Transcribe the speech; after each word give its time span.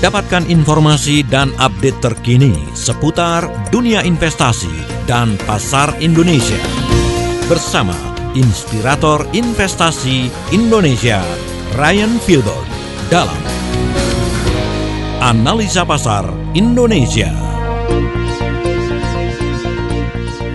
Dapatkan 0.00 0.48
informasi 0.48 1.20
dan 1.28 1.52
update 1.60 2.00
terkini 2.00 2.56
seputar 2.72 3.44
dunia 3.68 4.00
investasi 4.00 5.04
dan 5.04 5.36
pasar 5.44 5.92
Indonesia. 6.00 6.56
Bersama 7.44 7.92
Inspirator 8.32 9.28
Investasi 9.36 10.32
Indonesia, 10.56 11.20
Ryan 11.76 12.16
Filbert 12.24 12.64
dalam 13.12 13.36
Analisa 15.20 15.84
Pasar 15.84 16.24
Indonesia. 16.56 17.28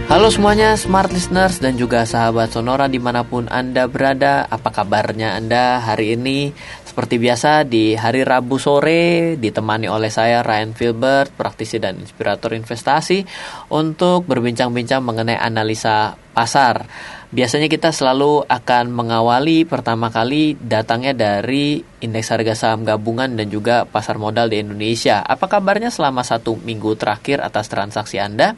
Halo 0.05 0.29
semuanya, 0.29 0.73
smart 0.73 1.09
listeners 1.13 1.61
dan 1.61 1.81
juga 1.81 2.05
sahabat 2.05 2.53
Sonora 2.53 2.85
di 2.85 3.01
mana 3.01 3.21
pun 3.25 3.49
Anda 3.49 3.89
berada. 3.89 4.45
Apa 4.49 4.69
kabarnya 4.69 5.37
Anda 5.37 5.81
hari 5.81 6.13
ini? 6.13 6.53
Seperti 6.95 7.19
biasa 7.19 7.67
di 7.67 7.91
hari 7.91 8.23
Rabu 8.23 8.55
sore 8.55 9.35
ditemani 9.35 9.91
oleh 9.91 10.07
saya 10.07 10.39
Ryan 10.39 10.71
Filbert, 10.71 11.27
praktisi 11.27 11.75
dan 11.75 11.99
inspirator 11.99 12.55
investasi 12.55 13.19
untuk 13.67 14.23
berbincang-bincang 14.23 15.03
mengenai 15.03 15.35
analisa 15.35 16.15
pasar. 16.31 16.87
Biasanya 17.35 17.67
kita 17.67 17.91
selalu 17.91 18.47
akan 18.47 18.95
mengawali 18.95 19.67
pertama 19.67 20.07
kali 20.07 20.55
datangnya 20.55 21.11
dari 21.11 21.83
indeks 21.99 22.31
harga 22.31 22.55
saham 22.55 22.87
gabungan 22.87 23.27
dan 23.35 23.51
juga 23.51 23.83
pasar 23.83 24.15
modal 24.15 24.47
di 24.47 24.63
Indonesia. 24.63 25.19
Apa 25.19 25.51
kabarnya 25.51 25.91
selama 25.91 26.23
satu 26.23 26.55
minggu 26.55 26.95
terakhir 26.95 27.43
atas 27.43 27.67
transaksi 27.67 28.23
Anda? 28.23 28.55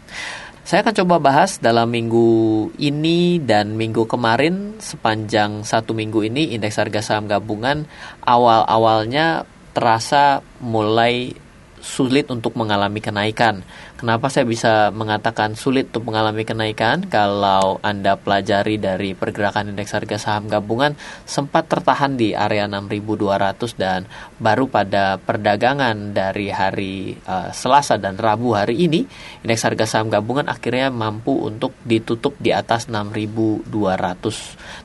Saya 0.68 0.84
akan 0.84 1.00
coba 1.00 1.32
bahas 1.32 1.64
dalam 1.64 1.88
minggu 1.88 2.28
ini 2.76 3.40
dan 3.40 3.80
minggu 3.80 4.04
kemarin 4.04 4.76
sepanjang 4.84 5.64
satu 5.64 5.96
minggu 5.96 6.28
ini 6.28 6.52
indeks 6.60 6.76
harga 6.76 7.00
saham 7.00 7.24
gabungan 7.24 7.88
awal-awalnya 8.28 9.48
terasa 9.72 10.44
mulai 10.60 11.32
sulit 11.80 12.28
untuk 12.28 12.60
mengalami 12.60 13.00
kenaikan. 13.00 13.64
Kenapa 13.98 14.30
saya 14.30 14.46
bisa 14.46 14.94
mengatakan 14.94 15.58
sulit 15.58 15.90
untuk 15.90 16.14
mengalami 16.14 16.46
kenaikan? 16.46 17.10
Kalau 17.10 17.82
Anda 17.82 18.14
pelajari 18.14 18.78
dari 18.78 19.18
pergerakan 19.18 19.74
indeks 19.74 19.98
harga 19.98 20.22
saham 20.22 20.46
gabungan 20.46 20.94
sempat 21.26 21.66
tertahan 21.66 22.14
di 22.14 22.38
area 22.38 22.70
6.200 22.70 23.58
dan 23.74 24.06
baru 24.38 24.70
pada 24.70 25.18
perdagangan 25.18 26.14
dari 26.14 26.54
hari 26.54 27.18
uh, 27.26 27.50
Selasa 27.50 27.98
dan 27.98 28.22
Rabu 28.22 28.54
hari 28.54 28.86
ini 28.86 29.02
indeks 29.42 29.66
harga 29.66 29.90
saham 29.90 30.14
gabungan 30.14 30.46
akhirnya 30.46 30.94
mampu 30.94 31.34
untuk 31.34 31.74
ditutup 31.82 32.38
di 32.38 32.54
atas 32.54 32.94
6.200 32.94 33.66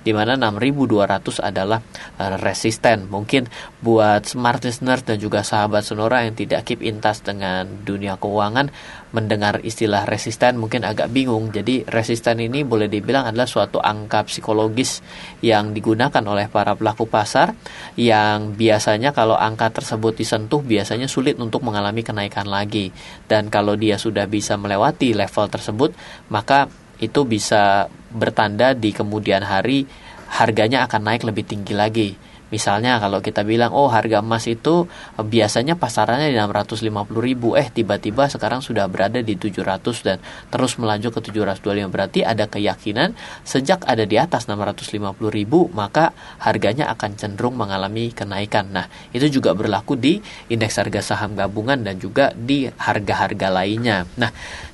di 0.08 0.16
mana 0.16 0.40
6.200 0.40 1.36
adalah 1.44 1.84
uh, 2.16 2.40
resisten. 2.40 3.12
Mungkin 3.12 3.44
buat 3.84 4.24
smart 4.24 4.64
listeners 4.64 5.04
dan 5.04 5.20
juga 5.20 5.44
sahabat 5.44 5.84
Sonora 5.84 6.24
yang 6.24 6.32
tidak 6.32 6.64
keep 6.64 6.80
in 6.80 7.04
touch 7.04 7.20
dengan 7.20 7.68
dunia 7.84 8.16
keuangan 8.16 8.72
mendengar 9.12 9.60
istilah 9.60 10.08
resisten 10.08 10.56
mungkin 10.56 10.82
agak 10.82 11.12
bingung. 11.12 11.52
Jadi 11.52 11.84
resisten 11.84 12.40
ini 12.40 12.64
boleh 12.64 12.88
dibilang 12.88 13.28
adalah 13.28 13.44
suatu 13.44 13.78
angka 13.78 14.24
psikologis 14.26 15.04
yang 15.44 15.76
digunakan 15.76 16.24
oleh 16.24 16.48
para 16.48 16.72
pelaku 16.72 17.06
pasar 17.06 17.52
yang 17.96 18.56
biasanya 18.56 19.12
kalau 19.12 19.36
angka 19.36 19.68
tersebut 19.70 20.16
disentuh 20.16 20.64
biasanya 20.64 21.06
sulit 21.06 21.36
untuk 21.38 21.60
mengalami 21.62 22.00
kenaikan 22.00 22.48
lagi. 22.48 22.90
Dan 23.28 23.52
kalau 23.52 23.76
dia 23.76 24.00
sudah 24.00 24.24
bisa 24.24 24.56
melewati 24.56 25.12
level 25.12 25.46
tersebut, 25.52 25.90
maka 26.32 26.66
itu 26.98 27.28
bisa 27.28 27.92
bertanda 28.12 28.72
di 28.72 28.94
kemudian 28.94 29.44
hari 29.44 29.84
harganya 30.32 30.88
akan 30.88 31.12
naik 31.12 31.28
lebih 31.28 31.44
tinggi 31.44 31.76
lagi. 31.76 32.31
Misalnya 32.52 33.00
kalau 33.00 33.24
kita 33.24 33.42
bilang 33.42 33.72
oh 33.72 33.88
harga 33.88 34.20
emas 34.20 34.44
itu 34.44 34.84
eh, 35.16 35.24
biasanya 35.24 35.80
pasarannya 35.80 36.28
di 36.28 36.36
650 36.36 37.08
ribu 37.16 37.56
eh 37.56 37.72
tiba-tiba 37.72 38.28
sekarang 38.28 38.60
sudah 38.60 38.84
berada 38.92 39.24
di 39.24 39.34
700 39.40 39.80
dan 40.04 40.20
terus 40.52 40.76
melaju 40.76 41.08
ke 41.08 41.20
725 41.32 41.88
berarti 41.88 42.20
ada 42.20 42.44
keyakinan 42.44 43.16
sejak 43.42 43.88
ada 43.88 44.04
di 44.04 44.20
atas 44.20 44.44
650 44.44 45.00
ribu 45.32 45.72
maka 45.72 46.12
harganya 46.44 46.92
akan 46.92 47.16
cenderung 47.16 47.56
mengalami 47.56 48.12
kenaikan. 48.12 48.68
Nah 48.68 48.86
itu 49.16 49.32
juga 49.32 49.56
berlaku 49.56 49.96
di 49.96 50.20
indeks 50.52 50.76
harga 50.76 51.00
saham 51.00 51.32
gabungan 51.32 51.80
dan 51.80 51.96
juga 51.96 52.36
di 52.36 52.68
harga-harga 52.68 53.48
lainnya. 53.48 54.04
Nah 54.20 54.28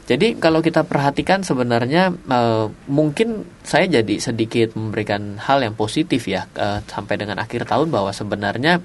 jadi 0.08 0.40
kalau 0.40 0.64
kita 0.64 0.88
perhatikan 0.88 1.44
sebenarnya 1.44 2.08
uh, 2.32 2.72
mungkin 2.88 3.44
saya 3.60 3.84
jadi 3.84 4.16
sedikit 4.16 4.72
memberikan 4.72 5.36
hal 5.36 5.60
yang 5.60 5.76
positif 5.76 6.24
ya 6.24 6.48
uh, 6.56 6.80
sampai 6.88 7.20
dengan 7.20 7.36
akhir 7.36 7.68
tahun 7.68 7.92
bahwa 7.92 8.08
sebenarnya 8.16 8.80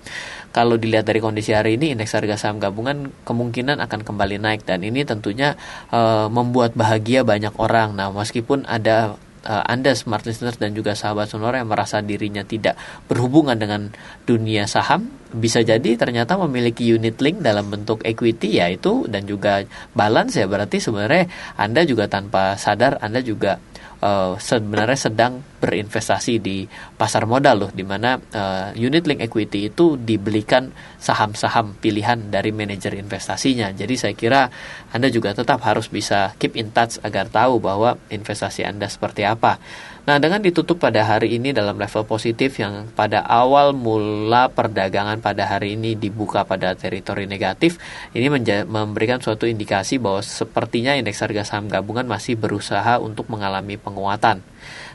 kalau 0.51 0.75
dilihat 0.75 1.07
dari 1.07 1.23
kondisi 1.23 1.55
hari 1.55 1.79
ini 1.79 1.95
indeks 1.95 2.19
harga 2.19 2.35
saham 2.35 2.59
gabungan 2.59 3.15
kemungkinan 3.23 3.79
akan 3.79 4.03
kembali 4.03 4.35
naik 4.35 4.67
dan 4.67 4.83
ini 4.83 5.07
tentunya 5.07 5.55
uh, 5.95 6.27
membuat 6.27 6.75
bahagia 6.75 7.23
banyak 7.23 7.55
orang. 7.55 7.95
Nah, 7.95 8.11
meskipun 8.11 8.67
ada 8.67 9.15
Anda 9.43 9.91
smart 9.91 10.23
listeners 10.23 10.55
dan 10.55 10.71
juga 10.71 10.95
sahabat 10.95 11.27
sonora 11.27 11.59
yang 11.59 11.67
merasa 11.67 11.99
dirinya 11.99 12.47
tidak 12.47 12.79
berhubungan 13.11 13.59
dengan 13.59 13.91
dunia 14.23 14.71
saham 14.71 15.11
bisa 15.33 15.65
jadi 15.65 15.97
ternyata 15.97 16.37
memiliki 16.37 16.85
unit 16.85 17.17
link 17.19 17.41
dalam 17.41 17.69
bentuk 17.69 18.05
equity 18.05 18.61
yaitu 18.61 19.05
dan 19.09 19.25
juga 19.25 19.65
balance 19.97 20.37
ya. 20.37 20.45
Berarti 20.45 20.77
sebenarnya 20.79 21.27
Anda 21.57 21.83
juga 21.83 22.05
tanpa 22.07 22.55
sadar 22.55 23.01
Anda 23.01 23.19
juga 23.25 23.57
uh, 23.99 24.37
sebenarnya 24.37 24.99
sedang 24.99 25.52
berinvestasi 25.63 26.43
di 26.43 26.67
pasar 26.99 27.23
modal 27.23 27.63
loh 27.63 27.71
di 27.71 27.87
mana 27.87 28.19
uh, 28.19 28.75
unit 28.75 29.07
link 29.07 29.23
equity 29.23 29.71
itu 29.71 29.95
dibelikan 29.95 30.75
saham-saham 30.99 31.79
pilihan 31.79 32.27
dari 32.27 32.51
manajer 32.51 32.99
investasinya. 32.99 33.71
Jadi 33.71 33.95
saya 33.95 34.11
kira 34.11 34.51
Anda 34.91 35.07
juga 35.07 35.31
tetap 35.31 35.63
harus 35.63 35.87
bisa 35.87 36.35
keep 36.35 36.59
in 36.59 36.75
touch 36.75 36.99
agar 36.99 37.31
tahu 37.31 37.63
bahwa 37.63 37.95
investasi 38.11 38.67
Anda 38.67 38.91
seperti 38.91 39.23
apa. 39.23 39.63
Nah, 40.03 40.19
dengan 40.19 40.43
ditutup 40.43 40.83
pada 40.83 40.99
hari 41.07 41.39
ini 41.39 41.55
dalam 41.55 41.79
level 41.79 42.03
positif 42.03 42.59
yang 42.59 42.91
pada 42.91 43.23
awal 43.23 43.71
mula 43.71 44.51
perdagangan 44.51 45.23
pada 45.23 45.47
hari 45.47 45.79
ini 45.79 45.95
dibuka 45.95 46.43
pada 46.43 46.75
teritori 46.75 47.23
negatif, 47.23 47.79
ini 48.11 48.27
memberikan 48.67 49.23
suatu 49.23 49.47
indikasi 49.47 50.03
bahwa 50.03 50.19
sepertinya 50.19 50.91
indeks 50.99 51.23
harga 51.23 51.47
saham 51.47 51.71
gabungan 51.71 52.03
masih 52.03 52.35
berusaha 52.35 52.99
untuk 52.99 53.31
mengalami 53.31 53.79
penguatan. 53.79 54.43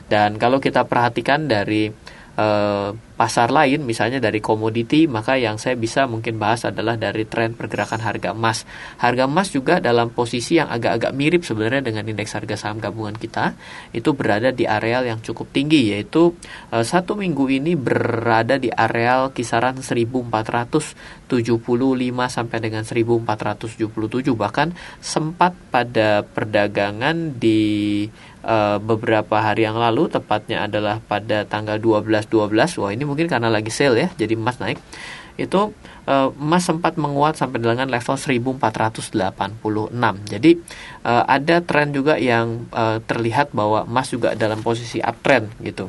Dan 0.09 0.41
kalau 0.41 0.57
kita 0.57 0.89
perhatikan 0.89 1.45
dari 1.45 1.87
eh, 2.39 2.89
pasar 3.19 3.51
lain 3.51 3.83
misalnya 3.83 4.23
dari 4.23 4.39
komoditi 4.39 5.03
maka 5.03 5.35
yang 5.35 5.59
saya 5.59 5.75
bisa 5.75 6.07
mungkin 6.07 6.39
bahas 6.39 6.63
adalah 6.63 6.95
dari 6.95 7.27
tren 7.27 7.51
pergerakan 7.51 7.99
harga 7.99 8.31
emas. 8.31 8.63
Harga 8.95 9.27
emas 9.27 9.51
juga 9.51 9.83
dalam 9.83 10.15
posisi 10.15 10.55
yang 10.55 10.71
agak-agak 10.71 11.11
mirip 11.11 11.43
sebenarnya 11.43 11.83
dengan 11.83 12.07
indeks 12.07 12.31
harga 12.31 12.55
saham 12.55 12.79
gabungan 12.79 13.19
kita 13.19 13.59
itu 13.91 14.15
berada 14.15 14.55
di 14.55 14.63
areal 14.63 15.03
yang 15.03 15.19
cukup 15.19 15.51
tinggi 15.51 15.91
yaitu 15.91 16.31
uh, 16.71 16.79
satu 16.79 17.19
minggu 17.19 17.43
ini 17.51 17.75
berada 17.75 18.55
di 18.55 18.71
areal 18.71 19.35
kisaran 19.35 19.83
1475 19.83 21.27
sampai 22.31 22.57
dengan 22.63 22.87
1477 22.87 23.83
bahkan 24.39 24.71
sempat 25.03 25.51
pada 25.75 26.23
perdagangan 26.23 27.35
di 27.35 28.07
uh, 28.43 28.77
beberapa 28.79 29.39
hari 29.39 29.65
yang 29.67 29.75
lalu 29.79 30.07
tepatnya 30.07 30.67
adalah 30.67 30.99
pada 31.03 31.43
tanggal 31.47 31.79
12 31.79 32.29
12 32.29 32.79
wah 32.79 32.91
ini 32.91 33.03
mungkin 33.03 33.27
karena 33.27 33.51
lagi 33.51 33.71
sale 33.71 33.97
ya 33.97 34.09
jadi 34.15 34.35
emas 34.35 34.59
naik 34.61 34.79
itu 35.39 35.71
uh, 36.03 36.29
emas 36.35 36.67
sempat 36.67 36.99
menguat 36.99 37.39
sampai 37.39 37.63
dengan 37.63 37.87
level 37.87 38.19
1486 38.19 39.23
jadi 40.27 40.51
uh, 41.07 41.23
ada 41.23 41.55
tren 41.63 41.95
juga 41.95 42.19
yang 42.19 42.67
uh, 42.75 42.99
terlihat 43.07 43.55
bahwa 43.55 43.87
emas 43.87 44.11
juga 44.11 44.35
dalam 44.35 44.59
posisi 44.59 44.99
uptrend 44.99 45.47
gitu 45.63 45.87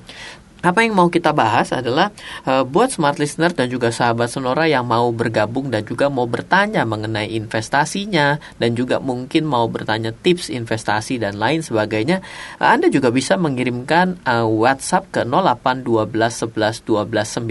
apa 0.61 0.85
yang 0.85 0.93
mau 0.93 1.09
kita 1.09 1.33
bahas 1.33 1.73
adalah 1.73 2.12
uh, 2.45 2.65
buat 2.69 2.93
smart 2.93 3.17
listener 3.17 3.53
dan 3.57 3.73
juga 3.73 3.89
sahabat 3.89 4.29
sonora 4.29 4.69
yang 4.69 4.85
mau 4.85 5.09
bergabung 5.12 5.73
dan 5.73 5.85
juga 5.89 6.12
mau 6.12 6.29
bertanya 6.29 6.85
mengenai 6.85 7.33
investasinya 7.33 8.37
dan 8.61 8.77
juga 8.77 9.01
mungkin 9.01 9.49
mau 9.49 9.65
bertanya 9.73 10.12
tips 10.12 10.53
investasi 10.53 11.17
dan 11.17 11.41
lain 11.41 11.65
sebagainya 11.65 12.21
uh, 12.61 12.69
Anda 12.77 12.93
juga 12.93 13.09
bisa 13.09 13.41
mengirimkan 13.41 14.21
uh, 14.29 14.45
WhatsApp 14.45 15.09
ke 15.09 15.21
0812 15.25 16.53
11 16.53 16.85
12 16.85 17.49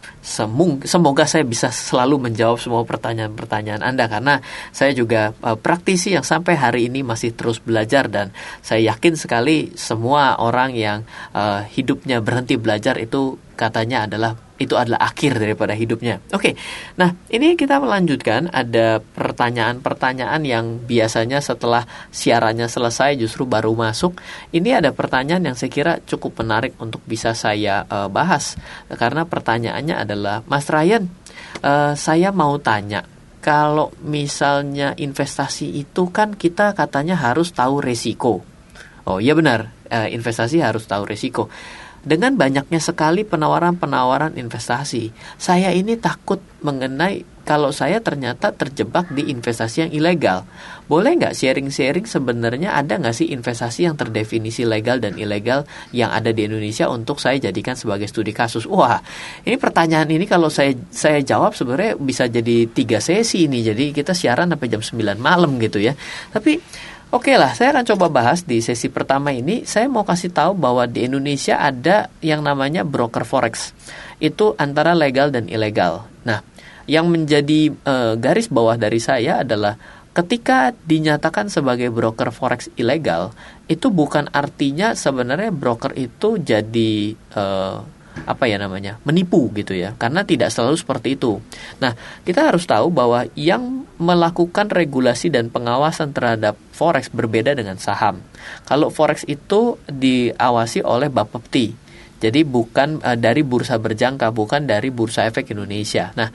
semoga 0.85 1.25
saya 1.25 1.43
bisa 1.49 1.73
selalu 1.73 2.29
menjawab 2.29 2.61
semua 2.61 2.85
pertanyaan-pertanyaan 2.85 3.81
Anda 3.81 4.05
karena 4.13 4.45
saya 4.71 4.93
juga 4.93 5.33
uh, 5.41 5.57
praktisi 5.57 6.13
yang 6.13 6.23
sampai 6.23 6.55
hari 6.61 6.93
ini 6.93 7.01
masih 7.01 7.33
terus 7.33 7.59
belajar 7.65 8.13
dan 8.13 8.37
saya 8.61 8.93
yakin 8.93 9.17
sekali 9.17 9.73
semua 9.75 10.37
orang 10.37 10.77
yang 10.77 10.99
uh, 11.33 11.65
hidupnya 11.65 12.21
berhenti 12.21 12.61
belajar 12.61 13.01
itu 13.01 13.41
katanya 13.59 14.07
adalah 14.07 14.39
itu 14.59 14.75
adalah 14.75 15.11
akhir 15.11 15.39
daripada 15.39 15.75
hidupnya. 15.75 16.23
Oke, 16.35 16.55
nah 16.95 17.15
ini 17.31 17.55
kita 17.55 17.79
melanjutkan 17.79 18.51
ada 18.51 19.03
pertanyaan-pertanyaan 19.03 20.43
yang 20.47 20.83
biasanya 20.83 21.43
setelah 21.43 21.87
siarannya 22.11 22.71
selesai 22.71 23.19
justru 23.19 23.47
baru 23.47 23.75
masuk. 23.75 24.19
Ini 24.55 24.83
ada 24.83 24.91
pertanyaan 24.95 25.43
yang 25.43 25.57
saya 25.59 25.71
kira 25.71 25.93
cukup 26.07 26.43
menarik 26.43 26.75
untuk 26.83 27.03
bisa 27.07 27.35
saya 27.35 27.87
uh, 27.87 28.07
bahas 28.07 28.59
karena 28.91 29.27
pertanyaannya 29.27 29.95
adalah 29.95 30.43
Mas 30.47 30.67
Ryan, 30.71 31.07
uh, 31.63 31.95
saya 31.99 32.35
mau 32.35 32.59
tanya 32.63 33.07
kalau 33.39 33.95
misalnya 34.03 34.99
investasi 34.99 35.71
itu 35.71 36.11
kan 36.11 36.35
kita 36.35 36.75
katanya 36.75 37.15
harus 37.15 37.55
tahu 37.55 37.79
resiko. 37.79 38.43
Oh 39.09 39.23
iya 39.23 39.33
benar, 39.39 39.71
uh, 39.87 40.11
investasi 40.11 40.59
harus 40.59 40.85
tahu 40.85 41.07
resiko 41.07 41.47
dengan 42.07 42.39
banyaknya 42.39 42.79
sekali 42.79 43.27
penawaran-penawaran 43.27 44.39
investasi, 44.39 45.11
saya 45.35 45.75
ini 45.75 45.99
takut 45.99 46.39
mengenai 46.63 47.39
kalau 47.49 47.73
saya 47.73 48.05
ternyata 48.05 48.53
terjebak 48.53 49.09
di 49.09 49.33
investasi 49.33 49.89
yang 49.89 49.93
ilegal. 49.97 50.45
Boleh 50.85 51.17
nggak 51.17 51.33
sharing-sharing 51.33 52.05
sebenarnya 52.05 52.77
ada 52.77 53.01
nggak 53.01 53.17
sih 53.17 53.33
investasi 53.33 53.89
yang 53.89 53.97
terdefinisi 53.97 54.69
legal 54.69 55.01
dan 55.01 55.17
ilegal 55.17 55.65
yang 55.97 56.13
ada 56.13 56.29
di 56.29 56.45
Indonesia 56.45 56.93
untuk 56.93 57.17
saya 57.17 57.41
jadikan 57.41 57.73
sebagai 57.73 58.05
studi 58.05 58.37
kasus? 58.37 58.69
Wah, 58.69 59.01
ini 59.49 59.57
pertanyaan 59.57 60.13
ini 60.13 60.29
kalau 60.29 60.53
saya 60.53 60.77
saya 60.93 61.25
jawab 61.25 61.57
sebenarnya 61.57 61.97
bisa 61.97 62.29
jadi 62.29 62.69
tiga 62.69 63.01
sesi 63.01 63.49
ini. 63.49 63.65
Jadi 63.65 63.97
kita 63.97 64.13
siaran 64.13 64.53
sampai 64.53 64.69
jam 64.69 64.85
9 64.85 65.17
malam 65.17 65.57
gitu 65.57 65.81
ya. 65.81 65.97
Tapi 66.29 66.61
Oke 67.09 67.41
lah, 67.41 67.57
saya 67.57 67.73
akan 67.73 67.89
coba 67.89 68.07
bahas 68.13 68.45
di 68.45 68.61
sesi 68.61 68.93
pertama 68.93 69.33
ini. 69.33 69.65
Saya 69.65 69.89
mau 69.89 70.05
kasih 70.05 70.29
tahu 70.29 70.53
bahwa 70.53 70.85
di 70.85 71.09
Indonesia 71.09 71.57
ada 71.57 72.13
yang 72.21 72.45
namanya 72.45 72.85
broker 72.85 73.25
forex. 73.25 73.73
Itu 74.21 74.53
antara 74.61 74.93
legal 74.93 75.33
dan 75.33 75.49
ilegal. 75.49 76.05
Nah, 76.29 76.45
yang 76.85 77.09
menjadi 77.09 77.73
e, 77.73 77.95
garis 78.21 78.53
bawah 78.53 78.77
dari 78.77 79.01
saya 79.01 79.41
adalah 79.41 79.81
ketika 80.13 80.77
dinyatakan 80.85 81.49
sebagai 81.49 81.89
broker 81.89 82.29
forex 82.29 82.69
ilegal, 82.77 83.33
itu 83.73 83.89
bukan 83.89 84.29
artinya 84.29 84.93
sebenarnya 84.93 85.49
broker 85.49 85.97
itu 85.97 86.37
jadi 86.37 87.17
e, 87.17 87.45
apa 88.25 88.49
ya 88.51 88.57
namanya 88.57 88.99
menipu 89.05 89.51
gitu 89.55 89.77
ya 89.77 89.95
karena 89.95 90.25
tidak 90.25 90.51
selalu 90.51 90.77
seperti 90.81 91.15
itu. 91.15 91.39
Nah 91.79 91.95
kita 92.25 92.51
harus 92.51 92.65
tahu 92.65 92.91
bahwa 92.91 93.29
yang 93.37 93.85
melakukan 93.99 94.71
regulasi 94.71 95.29
dan 95.29 95.51
pengawasan 95.51 96.15
terhadap 96.15 96.55
forex 96.71 97.11
berbeda 97.11 97.55
dengan 97.59 97.77
saham. 97.77 98.23
Kalau 98.65 98.89
forex 98.95 99.27
itu 99.27 99.77
diawasi 99.91 100.87
oleh 100.87 101.11
Bapepti, 101.11 101.75
jadi 102.19 102.43
bukan 102.43 103.03
uh, 103.03 103.19
dari 103.19 103.43
bursa 103.47 103.79
berjangka, 103.79 104.31
bukan 104.35 104.67
dari 104.67 104.91
bursa 104.91 105.27
efek 105.27 105.55
Indonesia. 105.55 106.11
Nah 106.15 106.31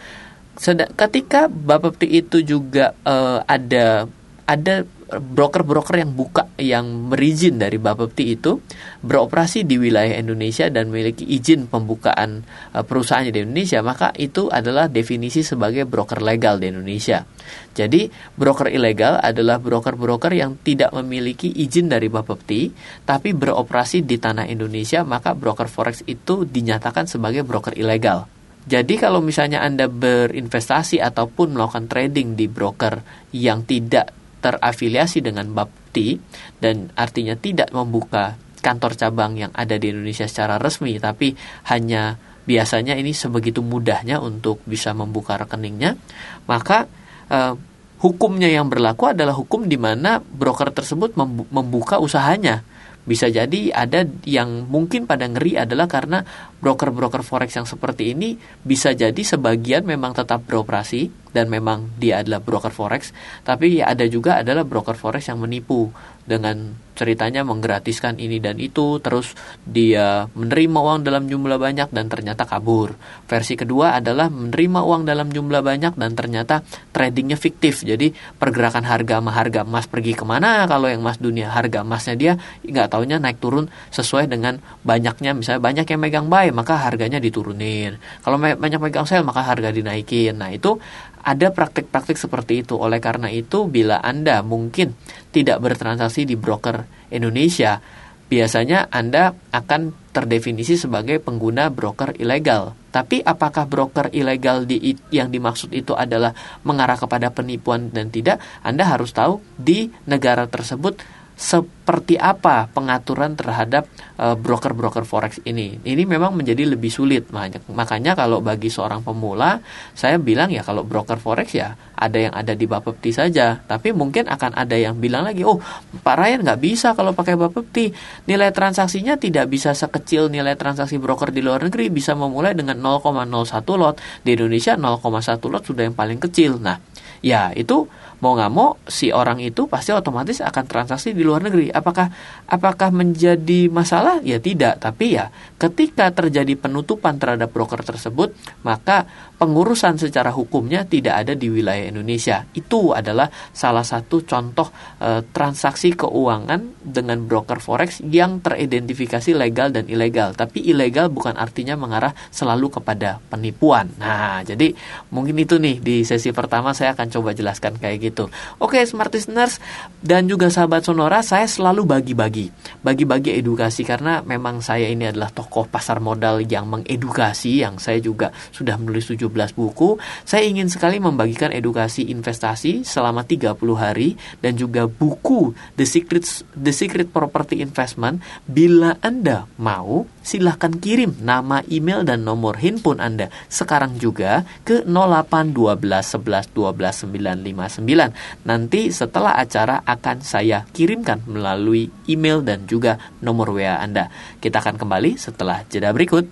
ketika 0.93 1.49
Bapepti 1.49 2.07
itu 2.13 2.45
juga 2.45 2.93
uh, 3.03 3.41
ada 3.47 4.05
ada 4.45 4.83
broker-broker 5.19 5.99
yang 5.99 6.15
buka 6.15 6.49
yang 6.57 7.09
berizin 7.11 7.59
dari 7.59 7.81
Bapepti 7.81 8.37
itu 8.37 8.61
beroperasi 9.03 9.67
di 9.67 9.75
wilayah 9.81 10.15
Indonesia 10.17 10.69
dan 10.71 10.89
memiliki 10.89 11.27
izin 11.27 11.67
pembukaan 11.67 12.45
uh, 12.73 12.85
perusahaannya 12.85 13.33
di 13.33 13.39
Indonesia, 13.43 13.83
maka 13.83 14.13
itu 14.15 14.47
adalah 14.47 14.87
definisi 14.87 15.43
sebagai 15.43 15.83
broker 15.83 16.23
legal 16.23 16.57
di 16.61 16.71
Indonesia. 16.71 17.25
Jadi, 17.73 18.07
broker 18.37 18.71
ilegal 18.71 19.19
adalah 19.19 19.59
broker-broker 19.59 20.31
yang 20.31 20.61
tidak 20.61 20.95
memiliki 20.95 21.51
izin 21.51 21.91
dari 21.91 22.07
Bapepti 22.07 22.71
tapi 23.03 23.35
beroperasi 23.35 24.05
di 24.07 24.15
tanah 24.21 24.47
Indonesia, 24.47 25.03
maka 25.03 25.35
broker 25.35 25.67
forex 25.67 26.05
itu 26.07 26.47
dinyatakan 26.47 27.09
sebagai 27.09 27.43
broker 27.43 27.75
ilegal. 27.75 28.29
Jadi 28.63 28.95
kalau 28.95 29.19
misalnya 29.19 29.59
Anda 29.59 29.91
berinvestasi 29.91 31.03
ataupun 31.03 31.51
melakukan 31.51 31.91
trading 31.91 32.39
di 32.39 32.47
broker 32.47 33.03
yang 33.35 33.67
tidak 33.67 34.22
terafiliasi 34.43 35.23
dengan 35.23 35.47
Bapti 35.55 36.19
dan 36.59 36.91
artinya 36.99 37.39
tidak 37.39 37.71
membuka 37.71 38.35
kantor 38.59 38.99
cabang 38.99 39.39
yang 39.39 39.51
ada 39.55 39.79
di 39.79 39.95
Indonesia 39.95 40.27
secara 40.27 40.59
resmi 40.59 40.99
tapi 40.99 41.31
hanya 41.71 42.19
biasanya 42.43 42.99
ini 42.99 43.15
sebegitu 43.15 43.63
mudahnya 43.63 44.19
untuk 44.19 44.59
bisa 44.67 44.91
membuka 44.91 45.39
rekeningnya 45.39 45.95
maka 46.43 46.91
eh, 47.31 47.55
hukumnya 48.03 48.51
yang 48.51 48.67
berlaku 48.67 49.15
adalah 49.15 49.31
hukum 49.31 49.63
di 49.71 49.79
mana 49.79 50.19
broker 50.19 50.75
tersebut 50.75 51.15
membuka 51.47 52.03
usahanya. 52.03 52.67
Bisa 53.03 53.31
jadi 53.31 53.71
ada 53.71 54.03
yang 54.27 54.67
mungkin 54.67 55.07
pada 55.07 55.27
ngeri 55.27 55.59
adalah 55.59 55.87
karena 55.87 56.23
broker-broker 56.59 57.23
forex 57.23 57.55
yang 57.55 57.67
seperti 57.67 58.15
ini 58.15 58.35
bisa 58.63 58.95
jadi 58.95 59.19
sebagian 59.19 59.87
memang 59.87 60.15
tetap 60.15 60.43
beroperasi 60.47 61.22
dan 61.33 61.49
memang 61.49 61.91
dia 61.97 62.21
adalah 62.21 62.39
broker 62.39 62.71
forex, 62.71 63.11
tapi 63.43 63.81
ada 63.81 64.05
juga 64.05 64.39
adalah 64.39 64.63
broker 64.63 64.95
forex 64.95 65.27
yang 65.27 65.41
menipu. 65.41 65.89
Dengan 66.23 66.79
ceritanya 66.95 67.43
menggratiskan 67.43 68.21
ini 68.21 68.37
dan 68.37 68.61
itu 68.61 69.01
terus 69.03 69.33
dia 69.65 70.29
menerima 70.37 70.79
uang 70.79 70.99
dalam 71.03 71.25
jumlah 71.27 71.57
banyak 71.57 71.89
dan 71.91 72.05
ternyata 72.07 72.45
kabur. 72.45 72.95
Versi 73.27 73.57
kedua 73.57 73.97
adalah 73.97 74.29
menerima 74.29 74.87
uang 74.87 75.03
dalam 75.03 75.33
jumlah 75.33 75.59
banyak 75.59 75.97
dan 75.97 76.11
ternyata 76.13 76.61
tradingnya 76.93 77.35
fiktif. 77.35 77.81
Jadi 77.83 78.13
pergerakan 78.13 78.85
harga 78.87 79.19
sama 79.19 79.35
harga 79.35 79.67
emas 79.67 79.89
pergi 79.89 80.13
ke 80.15 80.23
mana? 80.23 80.69
Kalau 80.69 80.87
yang 80.87 81.03
emas 81.03 81.19
dunia 81.19 81.51
harga 81.51 81.83
emasnya 81.83 82.15
dia 82.15 82.33
nggak 82.63 82.93
taunya 82.93 83.17
naik 83.19 83.43
turun 83.43 83.67
sesuai 83.91 84.29
dengan 84.29 84.61
banyaknya. 84.85 85.35
Misalnya 85.35 85.59
banyak 85.59 85.85
yang 85.89 85.99
megang 85.99 86.27
buy 86.29 86.53
maka 86.55 86.77
harganya 86.77 87.19
diturunin. 87.19 87.97
Kalau 88.23 88.39
banyak 88.39 88.79
megang 88.79 89.03
sell 89.09 89.25
maka 89.25 89.43
harga 89.43 89.73
dinaikin. 89.73 90.37
Nah 90.37 90.53
itu 90.53 90.77
ada 91.23 91.55
praktik-praktik 91.55 92.19
seperti 92.19 92.67
itu. 92.67 92.75
Oleh 92.75 92.99
karena 92.99 93.31
itu, 93.31 93.65
bila 93.65 94.03
Anda 94.03 94.43
mungkin 94.43 94.93
tidak 95.31 95.63
bertransaksi 95.63 96.27
di 96.27 96.35
broker 96.35 96.83
Indonesia, 97.09 97.79
biasanya 98.27 98.91
Anda 98.91 99.31
akan 99.55 100.11
terdefinisi 100.13 100.77
sebagai 100.77 101.17
pengguna 101.23 101.71
broker 101.73 102.13
ilegal. 102.19 102.77
Tapi 102.93 103.25
apakah 103.25 103.65
broker 103.65 104.13
ilegal 104.13 104.69
di, 104.69 104.93
yang 105.09 105.33
dimaksud 105.33 105.73
itu 105.73 105.97
adalah 105.97 106.35
mengarah 106.61 106.99
kepada 106.99 107.33
penipuan 107.33 107.89
dan 107.89 108.13
tidak? 108.13 108.37
Anda 108.61 108.85
harus 108.85 109.09
tahu 109.09 109.41
di 109.57 109.89
negara 110.05 110.45
tersebut 110.45 111.22
seperti 111.43 112.15
apa 112.15 112.71
pengaturan 112.71 113.35
terhadap 113.35 113.91
uh, 114.15 114.39
broker-broker 114.39 115.03
forex 115.03 115.43
ini. 115.43 115.75
Ini 115.83 116.07
memang 116.07 116.31
menjadi 116.39 116.63
lebih 116.63 116.87
sulit 116.87 117.27
makanya 117.75 118.15
kalau 118.15 118.39
bagi 118.39 118.71
seorang 118.71 119.03
pemula 119.03 119.59
saya 119.91 120.15
bilang 120.15 120.47
ya 120.55 120.63
kalau 120.63 120.87
broker 120.87 121.19
forex 121.19 121.51
ya 121.51 121.75
ada 121.99 122.15
yang 122.15 122.31
ada 122.31 122.55
di 122.55 122.63
Bapepti 122.63 123.11
saja. 123.11 123.59
Tapi 123.59 123.91
mungkin 123.91 124.31
akan 124.31 124.55
ada 124.55 124.79
yang 124.79 125.03
bilang 125.03 125.27
lagi, 125.27 125.43
"Oh, 125.43 125.59
Pak 125.99 126.15
Ryan 126.15 126.47
nggak 126.47 126.59
bisa 126.63 126.95
kalau 126.95 127.11
pakai 127.11 127.35
Bapepti. 127.35 127.91
Nilai 128.27 128.55
transaksinya 128.55 129.19
tidak 129.19 129.51
bisa 129.51 129.75
sekecil 129.75 130.31
nilai 130.31 130.55
transaksi 130.55 130.95
broker 130.95 131.35
di 131.35 131.43
luar 131.43 131.67
negeri, 131.67 131.91
bisa 131.91 132.15
memulai 132.15 132.55
dengan 132.55 132.79
0,01 132.79 133.75
lot. 133.75 133.99
Di 134.23 134.39
Indonesia 134.39 134.79
0,1 134.79 135.47
lot 135.51 135.63
sudah 135.63 135.83
yang 135.83 135.95
paling 135.95 136.19
kecil." 136.23 136.59
Nah, 136.59 136.79
ya 137.23 137.51
itu 137.55 137.87
mau 138.23 138.39
nggak 138.39 138.53
mau 138.55 138.79
si 138.87 139.11
orang 139.11 139.43
itu 139.43 139.67
pasti 139.67 139.91
otomatis 139.91 140.39
akan 140.39 140.63
transaksi 140.63 141.11
di 141.11 141.27
luar 141.27 141.43
negeri. 141.43 141.67
Apakah 141.67 142.07
apakah 142.47 142.95
menjadi 142.95 143.67
masalah? 143.67 144.23
Ya 144.23 144.39
tidak, 144.39 144.79
tapi 144.79 145.19
ya 145.19 145.27
ketika 145.59 146.07
terjadi 146.15 146.55
penutupan 146.55 147.19
terhadap 147.19 147.51
broker 147.51 147.83
tersebut, 147.83 148.31
maka 148.63 149.03
pengurusan 149.43 149.99
secara 149.99 150.31
hukumnya 150.31 150.85
tidak 150.87 151.25
ada 151.25 151.33
di 151.35 151.51
wilayah 151.51 151.91
Indonesia. 151.91 152.47
Itu 152.55 152.95
adalah 152.95 153.27
salah 153.51 153.83
satu 153.83 154.23
contoh 154.23 154.71
e, 155.03 155.19
transaksi 155.35 155.91
keuangan 155.91 156.79
dengan 156.79 157.27
broker 157.27 157.59
forex 157.59 157.99
yang 158.05 158.39
teridentifikasi 158.39 159.35
legal 159.35 159.73
dan 159.75 159.91
ilegal. 159.91 160.31
Tapi 160.37 160.63
ilegal 160.63 161.11
bukan 161.11 161.35
artinya 161.35 161.75
mengarah 161.75 162.15
selalu 162.31 162.79
kepada 162.79 163.19
penipuan. 163.27 163.89
Nah, 163.97 164.45
jadi 164.45 164.71
mungkin 165.11 165.35
itu 165.41 165.57
nih 165.57 165.81
di 165.81 166.05
sesi 166.05 166.29
pertama 166.29 166.71
saya 166.77 166.93
akan 166.93 167.07
coba 167.09 167.33
jelaskan 167.33 167.75
kayak 167.81 168.12
gitu 168.12 168.12
gitu. 168.13 168.29
Oke, 168.61 168.77
smart 168.85 169.09
listeners 169.09 169.57
dan 170.05 170.29
juga 170.29 170.53
sahabat 170.53 170.85
Sonora, 170.85 171.25
saya 171.25 171.49
selalu 171.49 171.89
bagi-bagi, 171.89 172.53
bagi-bagi 172.85 173.33
edukasi 173.41 173.81
karena 173.81 174.21
memang 174.21 174.61
saya 174.61 174.85
ini 174.85 175.09
adalah 175.09 175.33
tokoh 175.33 175.65
pasar 175.65 175.97
modal 175.97 176.45
yang 176.45 176.69
mengedukasi, 176.69 177.65
yang 177.65 177.81
saya 177.81 177.97
juga 177.97 178.29
sudah 178.53 178.77
menulis 178.77 179.09
17 179.09 179.25
buku. 179.57 179.97
Saya 180.21 180.45
ingin 180.45 180.69
sekali 180.69 181.01
membagikan 181.01 181.49
edukasi 181.49 182.13
investasi 182.13 182.85
selama 182.85 183.25
30 183.25 183.57
hari 183.73 184.13
dan 184.45 184.53
juga 184.53 184.85
buku 184.85 185.57
The 185.73 185.89
Secret 185.89 186.45
The 186.53 186.69
Secret 186.75 187.09
Property 187.09 187.65
Investment. 187.65 188.21
Bila 188.45 189.01
Anda 189.01 189.49
mau, 189.57 190.05
silahkan 190.21 190.75
kirim 190.77 191.17
nama, 191.23 191.63
email 191.71 192.03
dan 192.03 192.27
nomor 192.27 192.59
handphone 192.59 192.99
Anda 192.99 193.31
sekarang 193.47 193.97
juga 193.97 194.43
ke 194.67 194.83
0812 194.83 196.19
11 196.19 196.51
12 196.51 197.07
959 197.07 198.02
Nanti 198.43 198.91
setelah 198.91 199.39
acara 199.39 199.79
akan 199.87 200.19
saya 200.19 200.67
kirimkan 200.75 201.23
melalui 201.29 201.87
email 202.11 202.43
dan 202.43 202.67
juga 202.67 202.99
nomor 203.23 203.55
WA 203.55 203.79
Anda. 203.79 204.11
Kita 204.43 204.59
akan 204.59 204.75
kembali 204.75 205.15
setelah 205.15 205.63
jeda 205.71 205.95
berikut. 205.95 206.27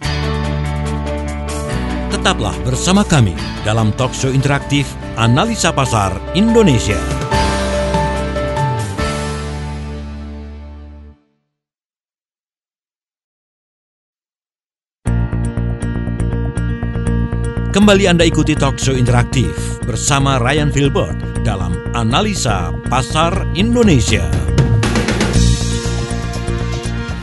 Tetaplah 2.12 2.54
bersama 2.68 3.08
kami 3.08 3.34
dalam 3.63 3.96
talk 3.96 4.12
show 4.12 4.30
interaktif 4.30 4.90
Analisa 5.16 5.72
Pasar 5.72 6.12
Indonesia. 6.36 7.31
Kembali 17.72 18.04
Anda 18.04 18.28
ikuti 18.28 18.51
talk 18.51 18.75
show 18.75 18.92
interaktif 18.92 19.80
bersama 19.88 20.36
Ryan 20.44 20.75
Filbert 20.75 21.16
dalam 21.40 21.72
Analisa 21.96 22.68
Pasar 22.92 23.48
Indonesia. 23.56 24.28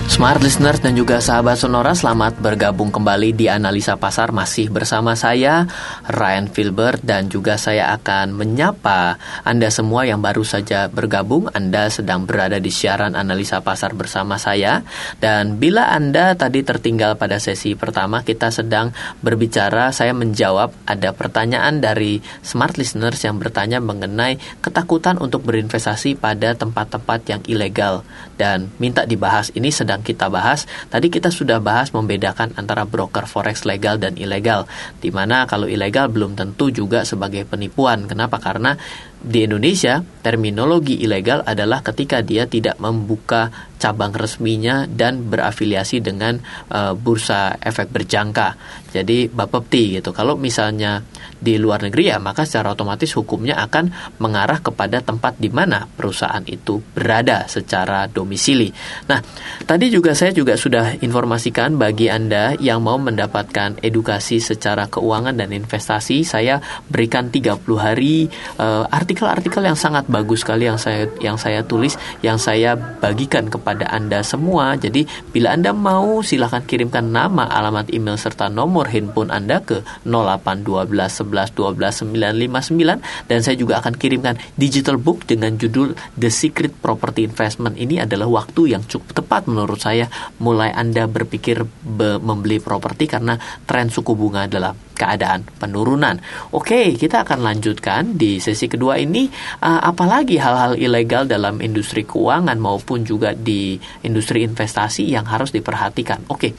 Smart 0.08 0.40
listeners 0.40 0.80
dan 0.80 0.96
juga 0.96 1.20
sahabat 1.20 1.60
Sonora 1.60 1.92
selamat 1.92 2.40
bergabung 2.40 2.88
kembali 2.88 3.36
di 3.36 3.44
Analisa 3.52 4.00
Pasar. 4.00 4.32
Masih 4.32 4.72
bersama 4.72 5.12
saya 5.12 5.68
Ryan 6.08 6.48
Filbert 6.48 7.04
dan 7.04 7.28
juga 7.28 7.60
saya 7.60 7.92
akan 7.92 8.32
menyapa 8.32 9.20
Anda 9.44 9.68
semua 9.68 10.08
yang 10.08 10.24
baru 10.24 10.48
saja 10.48 10.88
bergabung. 10.88 11.52
Anda 11.52 11.92
sedang 11.92 12.24
berada 12.24 12.56
di 12.56 12.72
siaran 12.72 13.20
Analisa 13.20 13.60
Pasar 13.60 13.92
bersama 13.92 14.40
saya. 14.40 14.80
Dan 15.20 15.60
bila 15.60 15.92
Anda 15.92 16.32
tadi 16.40 16.64
tertinggal 16.64 17.20
pada 17.20 17.36
sesi 17.36 17.76
pertama 17.76 18.24
kita 18.24 18.48
sedang 18.48 18.96
berbicara. 19.20 19.92
Saya 19.92 20.16
menjawab 20.16 20.72
ada 20.88 21.12
pertanyaan 21.12 21.84
dari 21.84 22.24
smart 22.40 22.80
listeners 22.80 23.20
yang 23.28 23.36
bertanya 23.36 23.76
mengenai 23.84 24.40
ketakutan 24.64 25.20
untuk 25.20 25.44
berinvestasi 25.44 26.16
pada 26.16 26.56
tempat-tempat 26.56 27.20
yang 27.28 27.44
ilegal. 27.44 28.08
Dan 28.40 28.72
minta 28.80 29.04
dibahas 29.04 29.52
ini 29.52 29.68
sedang 29.68 29.97
kita 30.00 30.32
bahas, 30.32 30.64
tadi 30.88 31.08
kita 31.08 31.28
sudah 31.30 31.58
bahas 31.62 31.90
membedakan 31.92 32.54
antara 32.56 32.88
broker 32.88 33.24
forex 33.28 33.64
legal 33.68 34.00
dan 34.00 34.16
ilegal. 34.16 34.64
Di 34.98 35.12
mana 35.12 35.44
kalau 35.44 35.68
ilegal 35.68 36.08
belum 36.08 36.34
tentu 36.34 36.70
juga 36.72 37.04
sebagai 37.06 37.44
penipuan. 37.44 38.08
Kenapa? 38.08 38.40
Karena 38.40 38.74
di 39.18 39.42
Indonesia, 39.42 40.06
terminologi 40.22 41.02
ilegal 41.02 41.42
adalah 41.42 41.82
ketika 41.82 42.22
dia 42.22 42.46
tidak 42.46 42.78
membuka 42.78 43.50
cabang 43.78 44.10
resminya 44.12 44.84
dan 44.90 45.30
berafiliasi 45.30 46.02
dengan 46.02 46.42
uh, 46.70 46.92
bursa 46.98 47.56
efek 47.62 47.94
berjangka. 47.94 48.58
Jadi 48.88 49.28
Bapepti 49.28 50.00
gitu. 50.00 50.10
Kalau 50.16 50.34
misalnya 50.34 51.04
di 51.38 51.60
luar 51.60 51.86
negeri 51.86 52.10
ya, 52.10 52.18
maka 52.18 52.42
secara 52.42 52.74
otomatis 52.74 53.14
hukumnya 53.14 53.60
akan 53.62 54.16
mengarah 54.18 54.58
kepada 54.58 54.98
tempat 55.04 55.38
di 55.38 55.52
mana 55.52 55.86
perusahaan 55.86 56.42
itu 56.48 56.82
berada 56.96 57.46
secara 57.46 58.10
domisili. 58.10 58.72
Nah, 59.06 59.22
tadi 59.62 59.92
juga 59.92 60.16
saya 60.16 60.34
juga 60.34 60.58
sudah 60.58 60.98
informasikan 61.04 61.78
bagi 61.78 62.10
Anda 62.10 62.58
yang 62.58 62.82
mau 62.82 62.98
mendapatkan 62.98 63.78
edukasi 63.84 64.42
secara 64.42 64.90
keuangan 64.90 65.36
dan 65.36 65.54
investasi, 65.54 66.24
saya 66.24 66.58
berikan 66.88 67.30
30 67.30 67.60
hari 67.76 68.26
uh, 68.58 68.88
artikel-artikel 68.88 69.62
yang 69.62 69.78
sangat 69.78 70.08
bagus 70.08 70.42
sekali 70.42 70.64
yang 70.64 70.80
saya 70.80 71.06
yang 71.20 71.36
saya 71.36 71.60
tulis 71.62 71.94
yang 72.24 72.40
saya 72.40 72.74
bagikan 72.74 73.52
kepada 73.52 73.67
Anda 73.76 74.24
semua. 74.24 74.78
Jadi 74.80 75.04
bila 75.34 75.52
Anda 75.52 75.76
mau 75.76 76.24
silahkan 76.24 76.64
kirimkan 76.64 77.12
nama, 77.12 77.44
alamat 77.44 77.92
email 77.92 78.16
serta 78.16 78.48
nomor 78.48 78.88
handphone 78.88 79.28
Anda 79.28 79.60
ke 79.60 79.84
0812 80.08 81.26
11 81.26 81.52
12 81.52 82.08
959 82.48 83.28
dan 83.28 83.38
saya 83.44 83.56
juga 83.58 83.82
akan 83.82 83.94
kirimkan 83.98 84.38
digital 84.54 84.96
book 84.96 85.28
dengan 85.28 85.58
judul 85.58 85.92
The 86.14 86.30
Secret 86.30 86.72
Property 86.78 87.28
Investment. 87.28 87.76
Ini 87.76 88.08
adalah 88.08 88.30
waktu 88.30 88.78
yang 88.78 88.86
cukup 88.86 89.12
tepat 89.12 89.50
menurut 89.50 89.82
saya 89.82 90.06
mulai 90.38 90.70
Anda 90.70 91.10
berpikir 91.10 91.66
be 91.82 92.20
membeli 92.22 92.62
properti 92.62 93.10
karena 93.10 93.34
tren 93.66 93.90
suku 93.90 94.14
bunga 94.14 94.46
adalah 94.46 94.72
keadaan 94.98 95.46
penurunan. 95.58 96.18
Oke, 96.54 96.94
kita 96.98 97.22
akan 97.22 97.42
lanjutkan 97.46 98.18
di 98.18 98.42
sesi 98.42 98.66
kedua 98.66 98.98
ini 98.98 99.30
uh, 99.62 99.80
apalagi 99.82 100.38
hal-hal 100.38 100.74
ilegal 100.78 101.26
dalam 101.30 101.62
industri 101.62 102.02
keuangan 102.02 102.58
maupun 102.58 103.06
juga 103.06 103.34
di 103.34 103.57
industri 104.04 104.44
investasi 104.46 105.08
yang 105.08 105.26
harus 105.26 105.50
diperhatikan. 105.50 106.28
Oke. 106.30 106.54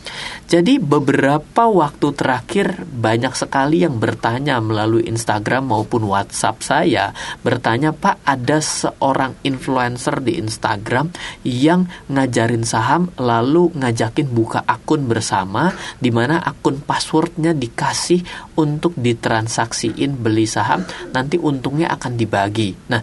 Jadi 0.50 0.82
beberapa 0.82 1.70
waktu 1.70 2.08
terakhir 2.14 2.84
banyak 2.84 3.34
sekali 3.38 3.86
yang 3.86 4.02
bertanya 4.02 4.60
melalui 4.60 5.06
Instagram 5.06 5.70
maupun 5.70 6.10
WhatsApp 6.10 6.66
saya 6.66 7.06
bertanya, 7.46 7.96
"Pak, 7.96 8.22
ada 8.26 8.58
seorang 8.60 9.38
influencer 9.46 10.20
di 10.20 10.42
Instagram 10.42 11.14
yang 11.46 11.88
ngajarin 12.10 12.66
saham 12.66 13.14
lalu 13.16 13.72
ngajakin 13.76 14.28
buka 14.30 14.66
akun 14.66 15.06
bersama 15.06 15.74
di 15.98 16.10
mana 16.10 16.42
akun 16.42 16.82
passwordnya 16.82 17.54
dikasih 17.54 18.24
untuk 18.58 18.96
ditransaksiin 18.98 20.20
beli 20.20 20.50
saham 20.50 20.84
nanti 21.12 21.40
untungnya 21.40 21.92
akan 21.94 22.14
dibagi. 22.20 22.76
Nah, 22.92 23.02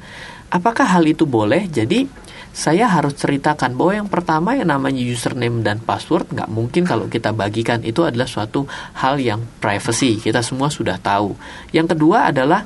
apakah 0.50 0.86
hal 0.98 1.04
itu 1.06 1.24
boleh? 1.24 1.66
Jadi 1.70 2.25
saya 2.56 2.88
harus 2.88 3.12
ceritakan 3.20 3.76
bahwa 3.76 3.92
yang 3.92 4.08
pertama 4.08 4.56
yang 4.56 4.72
namanya 4.72 5.04
username 5.04 5.60
dan 5.60 5.76
password 5.76 6.32
nggak 6.32 6.48
mungkin 6.48 6.88
kalau 6.88 7.04
kita 7.04 7.36
bagikan 7.36 7.84
itu 7.84 8.00
adalah 8.00 8.24
suatu 8.24 8.64
hal 8.96 9.20
yang 9.20 9.44
privacy 9.60 10.16
kita 10.16 10.40
semua 10.40 10.72
sudah 10.72 10.96
tahu. 10.96 11.36
Yang 11.76 11.92
kedua 11.92 12.32
adalah 12.32 12.64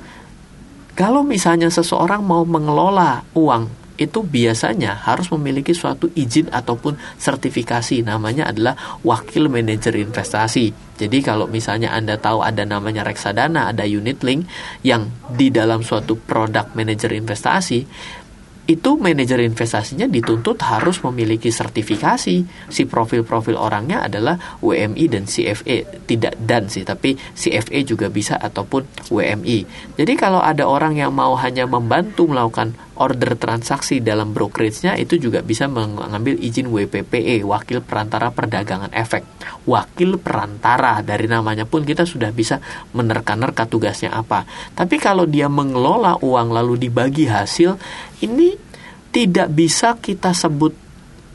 kalau 0.94 1.26
misalnya 1.26 1.66
seseorang 1.66 2.22
mau 2.22 2.46
mengelola 2.46 3.26
uang 3.34 3.80
itu 4.00 4.24
biasanya 4.24 4.96
harus 4.96 5.28
memiliki 5.28 5.76
suatu 5.76 6.08
izin 6.16 6.48
ataupun 6.48 6.96
sertifikasi 7.20 8.00
namanya 8.00 8.48
adalah 8.48 8.72
wakil 9.04 9.52
manajer 9.52 9.92
investasi. 10.00 10.72
Jadi 10.96 11.20
kalau 11.20 11.44
misalnya 11.44 11.92
Anda 11.92 12.16
tahu 12.16 12.40
ada 12.40 12.64
namanya 12.64 13.04
reksadana, 13.04 13.68
ada 13.68 13.84
unit 13.84 14.24
link 14.24 14.48
yang 14.80 15.12
di 15.36 15.52
dalam 15.52 15.84
suatu 15.84 16.16
produk 16.16 16.72
manajer 16.72 17.12
investasi, 17.12 17.84
itu 18.70 18.94
manajer 18.94 19.42
investasinya 19.42 20.06
dituntut 20.06 20.62
harus 20.62 21.02
memiliki 21.02 21.50
sertifikasi. 21.50 22.36
Si 22.70 22.82
profil-profil 22.86 23.58
orangnya 23.58 24.06
adalah 24.06 24.38
WMI 24.62 25.04
dan 25.10 25.26
CFA, 25.26 26.06
tidak 26.06 26.38
dan 26.38 26.70
sih, 26.70 26.86
tapi 26.86 27.18
CFA 27.18 27.82
juga 27.82 28.06
bisa 28.06 28.38
ataupun 28.38 29.10
WMI. 29.10 29.58
Jadi 29.98 30.12
kalau 30.14 30.38
ada 30.38 30.70
orang 30.70 30.94
yang 30.94 31.10
mau 31.10 31.34
hanya 31.34 31.66
membantu 31.66 32.30
melakukan 32.30 32.78
order 33.00 33.32
transaksi 33.40 34.04
dalam 34.04 34.36
brokerage-nya 34.36 34.92
itu 35.00 35.16
juga 35.16 35.40
bisa 35.40 35.64
mengambil 35.66 36.36
izin 36.36 36.68
WPPE, 36.68 37.40
wakil 37.48 37.80
perantara 37.80 38.28
perdagangan 38.28 38.92
efek. 38.92 39.24
Wakil 39.64 40.20
perantara 40.20 41.00
dari 41.00 41.24
namanya 41.24 41.64
pun 41.64 41.82
kita 41.82 42.04
sudah 42.04 42.28
bisa 42.28 42.60
menerka-nerka 42.92 43.64
tugasnya 43.64 44.12
apa. 44.12 44.44
Tapi 44.76 45.00
kalau 45.00 45.24
dia 45.24 45.48
mengelola 45.48 46.20
uang 46.20 46.52
lalu 46.52 46.76
dibagi 46.76 47.24
hasil, 47.24 47.80
ini 48.20 48.52
tidak 49.10 49.48
bisa 49.50 49.96
kita 49.96 50.36
sebut 50.36 50.76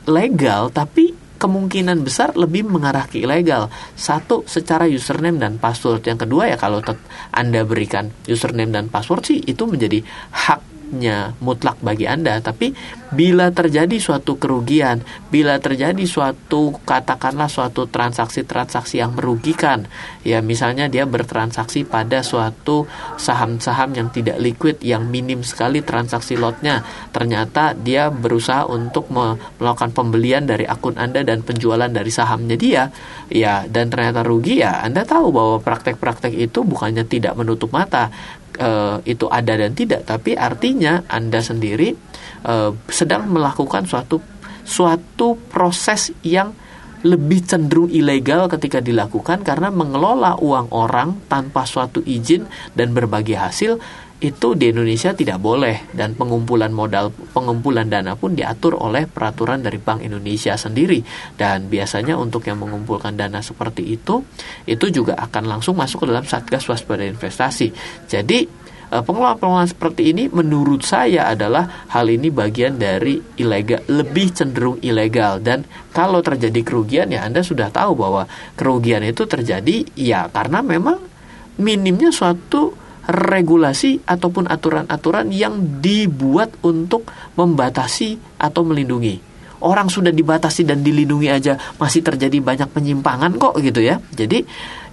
legal 0.06 0.70
tapi 0.70 1.26
kemungkinan 1.36 2.06
besar 2.06 2.38
lebih 2.38 2.64
mengarah 2.64 3.10
ke 3.10 3.20
ilegal. 3.20 3.68
Satu, 3.98 4.48
secara 4.48 4.88
username 4.88 5.42
dan 5.42 5.60
password. 5.60 6.06
Yang 6.08 6.30
kedua 6.30 6.48
ya 6.48 6.58
kalau 6.62 6.80
Anda 7.34 7.68
berikan 7.68 8.14
username 8.30 8.72
dan 8.72 8.88
password 8.88 9.24
sih 9.28 9.40
itu 9.44 9.68
menjadi 9.68 10.00
hak 10.32 10.75
haknya 10.86 11.34
mutlak 11.42 11.82
bagi 11.82 12.06
Anda, 12.06 12.38
tapi 12.46 12.78
bila 13.10 13.50
terjadi 13.50 13.98
suatu 13.98 14.38
kerugian, 14.38 15.02
bila 15.34 15.58
terjadi 15.58 16.06
suatu 16.06 16.78
katakanlah 16.86 17.50
suatu 17.50 17.90
transaksi-transaksi 17.90 19.02
yang 19.02 19.18
merugikan, 19.18 19.90
ya 20.22 20.46
misalnya 20.46 20.86
dia 20.86 21.10
bertransaksi 21.10 21.90
pada 21.90 22.22
suatu 22.22 22.86
saham-saham 23.18 23.98
yang 23.98 24.10
tidak 24.14 24.38
liquid 24.38 24.78
yang 24.86 25.10
minim 25.10 25.42
sekali 25.42 25.82
transaksi 25.82 26.38
lotnya, 26.38 26.86
ternyata 27.10 27.74
dia 27.74 28.14
berusaha 28.14 28.70
untuk 28.70 29.10
melakukan 29.10 29.90
pembelian 29.90 30.46
dari 30.46 30.70
akun 30.70 31.02
Anda 31.02 31.26
dan 31.26 31.42
penjualan 31.42 31.90
dari 31.90 32.12
sahamnya 32.14 32.58
dia, 32.60 32.84
ya 33.34 33.66
dan 33.66 33.90
ternyata 33.90 34.22
rugi 34.22 34.62
ya 34.62 34.86
Anda 34.86 35.02
tahu 35.02 35.34
bahwa 35.34 35.58
praktek-praktek 35.66 36.36
itu 36.36 36.62
bukannya 36.62 37.10
tidak 37.10 37.34
menutup 37.34 37.74
mata, 37.74 38.14
uh, 38.60 39.00
itu 39.04 39.26
ada 39.28 39.56
dan 39.56 39.76
tidak, 39.76 40.08
tapi 40.08 40.36
artinya 40.36 41.04
Anda 41.08 41.40
sendiri 41.44 41.96
uh, 42.48 42.72
sedang 42.88 43.28
melakukan 43.32 43.88
suatu 43.88 44.22
suatu 44.66 45.38
proses 45.50 46.10
yang 46.26 46.52
lebih 47.06 47.46
cenderung 47.46 47.94
ilegal 47.94 48.50
ketika 48.50 48.82
dilakukan 48.82 49.46
karena 49.46 49.70
mengelola 49.70 50.42
uang 50.42 50.74
orang 50.74 51.22
tanpa 51.30 51.62
suatu 51.70 52.02
izin 52.02 52.50
dan 52.74 52.98
berbagi 52.98 53.38
hasil 53.38 53.78
itu 54.24 54.56
di 54.56 54.72
Indonesia 54.72 55.12
tidak 55.12 55.44
boleh 55.44 55.92
dan 55.92 56.16
pengumpulan 56.16 56.72
modal 56.72 57.12
pengumpulan 57.36 57.92
dana 57.92 58.16
pun 58.16 58.32
diatur 58.32 58.80
oleh 58.80 59.12
peraturan 59.12 59.60
dari 59.60 59.76
Bank 59.76 60.08
Indonesia 60.08 60.56
sendiri 60.56 61.04
dan 61.36 61.68
biasanya 61.68 62.16
untuk 62.16 62.48
yang 62.48 62.64
mengumpulkan 62.64 63.20
dana 63.20 63.44
seperti 63.44 63.84
itu 63.84 64.24
itu 64.64 64.86
juga 64.88 65.20
akan 65.20 65.52
langsung 65.52 65.76
masuk 65.76 66.08
ke 66.08 66.16
dalam 66.16 66.24
Satgas 66.24 66.64
Waspada 66.72 67.04
Investasi. 67.04 67.76
Jadi 68.08 68.48
eh, 68.88 69.04
pengelolaan-pengelolaan 69.04 69.76
seperti 69.76 70.16
ini 70.16 70.32
menurut 70.32 70.88
saya 70.88 71.28
adalah 71.28 71.84
hal 71.92 72.08
ini 72.08 72.32
bagian 72.32 72.80
dari 72.80 73.20
ilegal 73.36 73.84
lebih 73.92 74.32
cenderung 74.32 74.80
ilegal 74.80 75.44
dan 75.44 75.68
kalau 75.92 76.24
terjadi 76.24 76.64
kerugian 76.64 77.12
ya 77.12 77.28
Anda 77.28 77.44
sudah 77.44 77.68
tahu 77.68 78.00
bahwa 78.00 78.32
kerugian 78.56 79.04
itu 79.04 79.28
terjadi 79.28 79.84
ya 80.00 80.32
karena 80.32 80.64
memang 80.64 81.04
minimnya 81.60 82.16
suatu 82.16 82.85
regulasi 83.10 84.02
ataupun 84.06 84.50
aturan-aturan 84.50 85.30
yang 85.30 85.82
dibuat 85.82 86.54
untuk 86.66 87.06
membatasi 87.38 88.42
atau 88.42 88.66
melindungi. 88.66 89.22
Orang 89.66 89.90
sudah 89.90 90.12
dibatasi 90.12 90.68
dan 90.68 90.86
dilindungi 90.86 91.30
aja 91.32 91.58
masih 91.80 92.06
terjadi 92.06 92.38
banyak 92.44 92.70
penyimpangan 92.70 93.40
kok 93.40 93.58
gitu 93.64 93.82
ya. 93.82 93.98
Jadi 94.14 94.46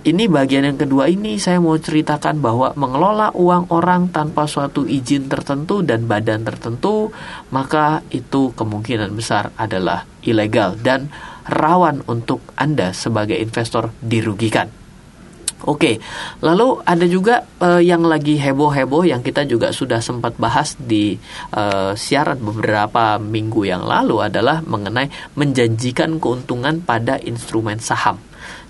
ini 0.02 0.26
bagian 0.26 0.66
yang 0.66 0.78
kedua 0.78 1.06
ini 1.06 1.38
saya 1.38 1.62
mau 1.62 1.78
ceritakan 1.78 2.42
bahwa 2.42 2.74
mengelola 2.74 3.30
uang 3.38 3.70
orang 3.70 4.10
tanpa 4.10 4.50
suatu 4.50 4.82
izin 4.82 5.30
tertentu 5.30 5.86
dan 5.86 6.10
badan 6.10 6.42
tertentu 6.42 7.14
maka 7.54 8.02
itu 8.10 8.50
kemungkinan 8.58 9.14
besar 9.14 9.54
adalah 9.54 10.02
ilegal 10.26 10.74
dan 10.74 11.06
rawan 11.46 12.02
untuk 12.10 12.42
Anda 12.58 12.90
sebagai 12.90 13.38
investor 13.38 13.94
dirugikan. 14.02 14.81
Oke, 15.62 16.02
lalu 16.42 16.82
ada 16.82 17.06
juga 17.06 17.46
uh, 17.62 17.78
yang 17.78 18.02
lagi 18.02 18.34
heboh-heboh 18.34 19.06
yang 19.06 19.22
kita 19.22 19.46
juga 19.46 19.70
sudah 19.70 20.02
sempat 20.02 20.34
bahas 20.34 20.74
di 20.74 21.14
uh, 21.54 21.94
siaran 21.94 22.42
beberapa 22.42 23.22
minggu 23.22 23.70
yang 23.70 23.86
lalu 23.86 24.26
adalah 24.26 24.58
mengenai 24.66 25.06
menjanjikan 25.38 26.18
keuntungan 26.18 26.82
pada 26.82 27.22
instrumen 27.22 27.78
saham. 27.78 28.18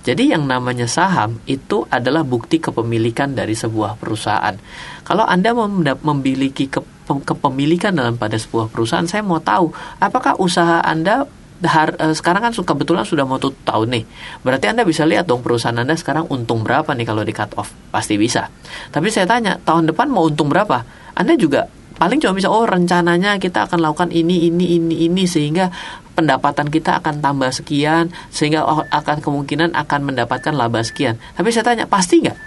Jadi 0.03 0.35
yang 0.35 0.45
namanya 0.51 0.85
saham 0.91 1.39
itu 1.47 1.87
adalah 1.89 2.27
bukti 2.27 2.59
kepemilikan 2.59 3.33
dari 3.33 3.55
sebuah 3.55 3.97
perusahaan. 3.97 4.59
Kalau 5.07 5.25
Anda 5.25 5.55
memiliki 6.03 6.67
kepemilikan 7.07 7.95
dalam 7.95 8.19
pada 8.19 8.35
sebuah 8.35 8.69
perusahaan, 8.69 9.07
saya 9.07 9.23
mau 9.23 9.39
tahu 9.39 9.71
apakah 10.03 10.37
usaha 10.43 10.83
Anda 10.83 11.25
har, 11.65 11.95
uh, 11.99 12.15
sekarang 12.15 12.43
kan 12.45 12.53
kebetulan 12.55 13.07
sudah 13.07 13.23
mau 13.27 13.39
tutup 13.39 13.59
tahun 13.63 14.01
nih. 14.01 14.05
Berarti 14.43 14.67
Anda 14.71 14.83
bisa 14.83 15.07
lihat 15.07 15.31
dong 15.31 15.43
perusahaan 15.47 15.77
Anda 15.77 15.95
sekarang 15.95 16.31
untung 16.31 16.67
berapa 16.67 16.91
nih 16.95 17.07
kalau 17.07 17.23
di 17.23 17.35
cut 17.35 17.55
off. 17.59 17.71
Pasti 17.95 18.19
bisa. 18.19 18.51
Tapi 18.91 19.09
saya 19.09 19.27
tanya, 19.27 19.59
tahun 19.63 19.91
depan 19.91 20.11
mau 20.11 20.27
untung 20.27 20.51
berapa? 20.51 20.83
Anda 21.15 21.39
juga 21.39 21.69
paling 21.93 22.19
cuma 22.19 22.35
bisa 22.35 22.51
oh 22.51 22.67
rencananya 22.67 23.39
kita 23.39 23.71
akan 23.71 23.79
lakukan 23.79 24.11
ini 24.11 24.51
ini 24.51 24.75
ini 24.75 25.07
ini 25.07 25.23
sehingga 25.23 25.71
pendapatan 26.19 26.67
kita 26.67 26.99
akan 26.99 27.23
tambah 27.23 27.55
sekian 27.55 28.11
sehingga 28.33 28.67
oh, 28.67 28.83
akan 28.91 29.23
kemungkinan 29.23 29.73
akan 29.77 30.01
mendapatkan 30.13 30.51
laba 30.53 30.83
sekian. 30.83 31.23
Tapi 31.39 31.49
saya 31.55 31.63
tanya, 31.63 31.85
pasti 31.87 32.21
nggak? 32.25 32.39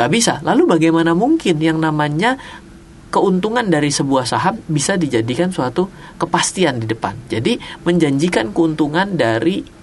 Nggak 0.00 0.10
bisa. 0.10 0.40
Lalu 0.40 0.64
bagaimana 0.64 1.12
mungkin 1.12 1.60
yang 1.60 1.76
namanya 1.76 2.40
keuntungan 3.12 3.68
dari 3.68 3.92
sebuah 3.92 4.24
saham 4.24 4.56
bisa 4.64 4.96
dijadikan 4.96 5.52
suatu 5.52 5.92
kepastian 6.16 6.80
di 6.80 6.88
depan. 6.88 7.12
Jadi 7.28 7.60
menjanjikan 7.84 8.56
keuntungan 8.56 9.12
dari 9.20 9.82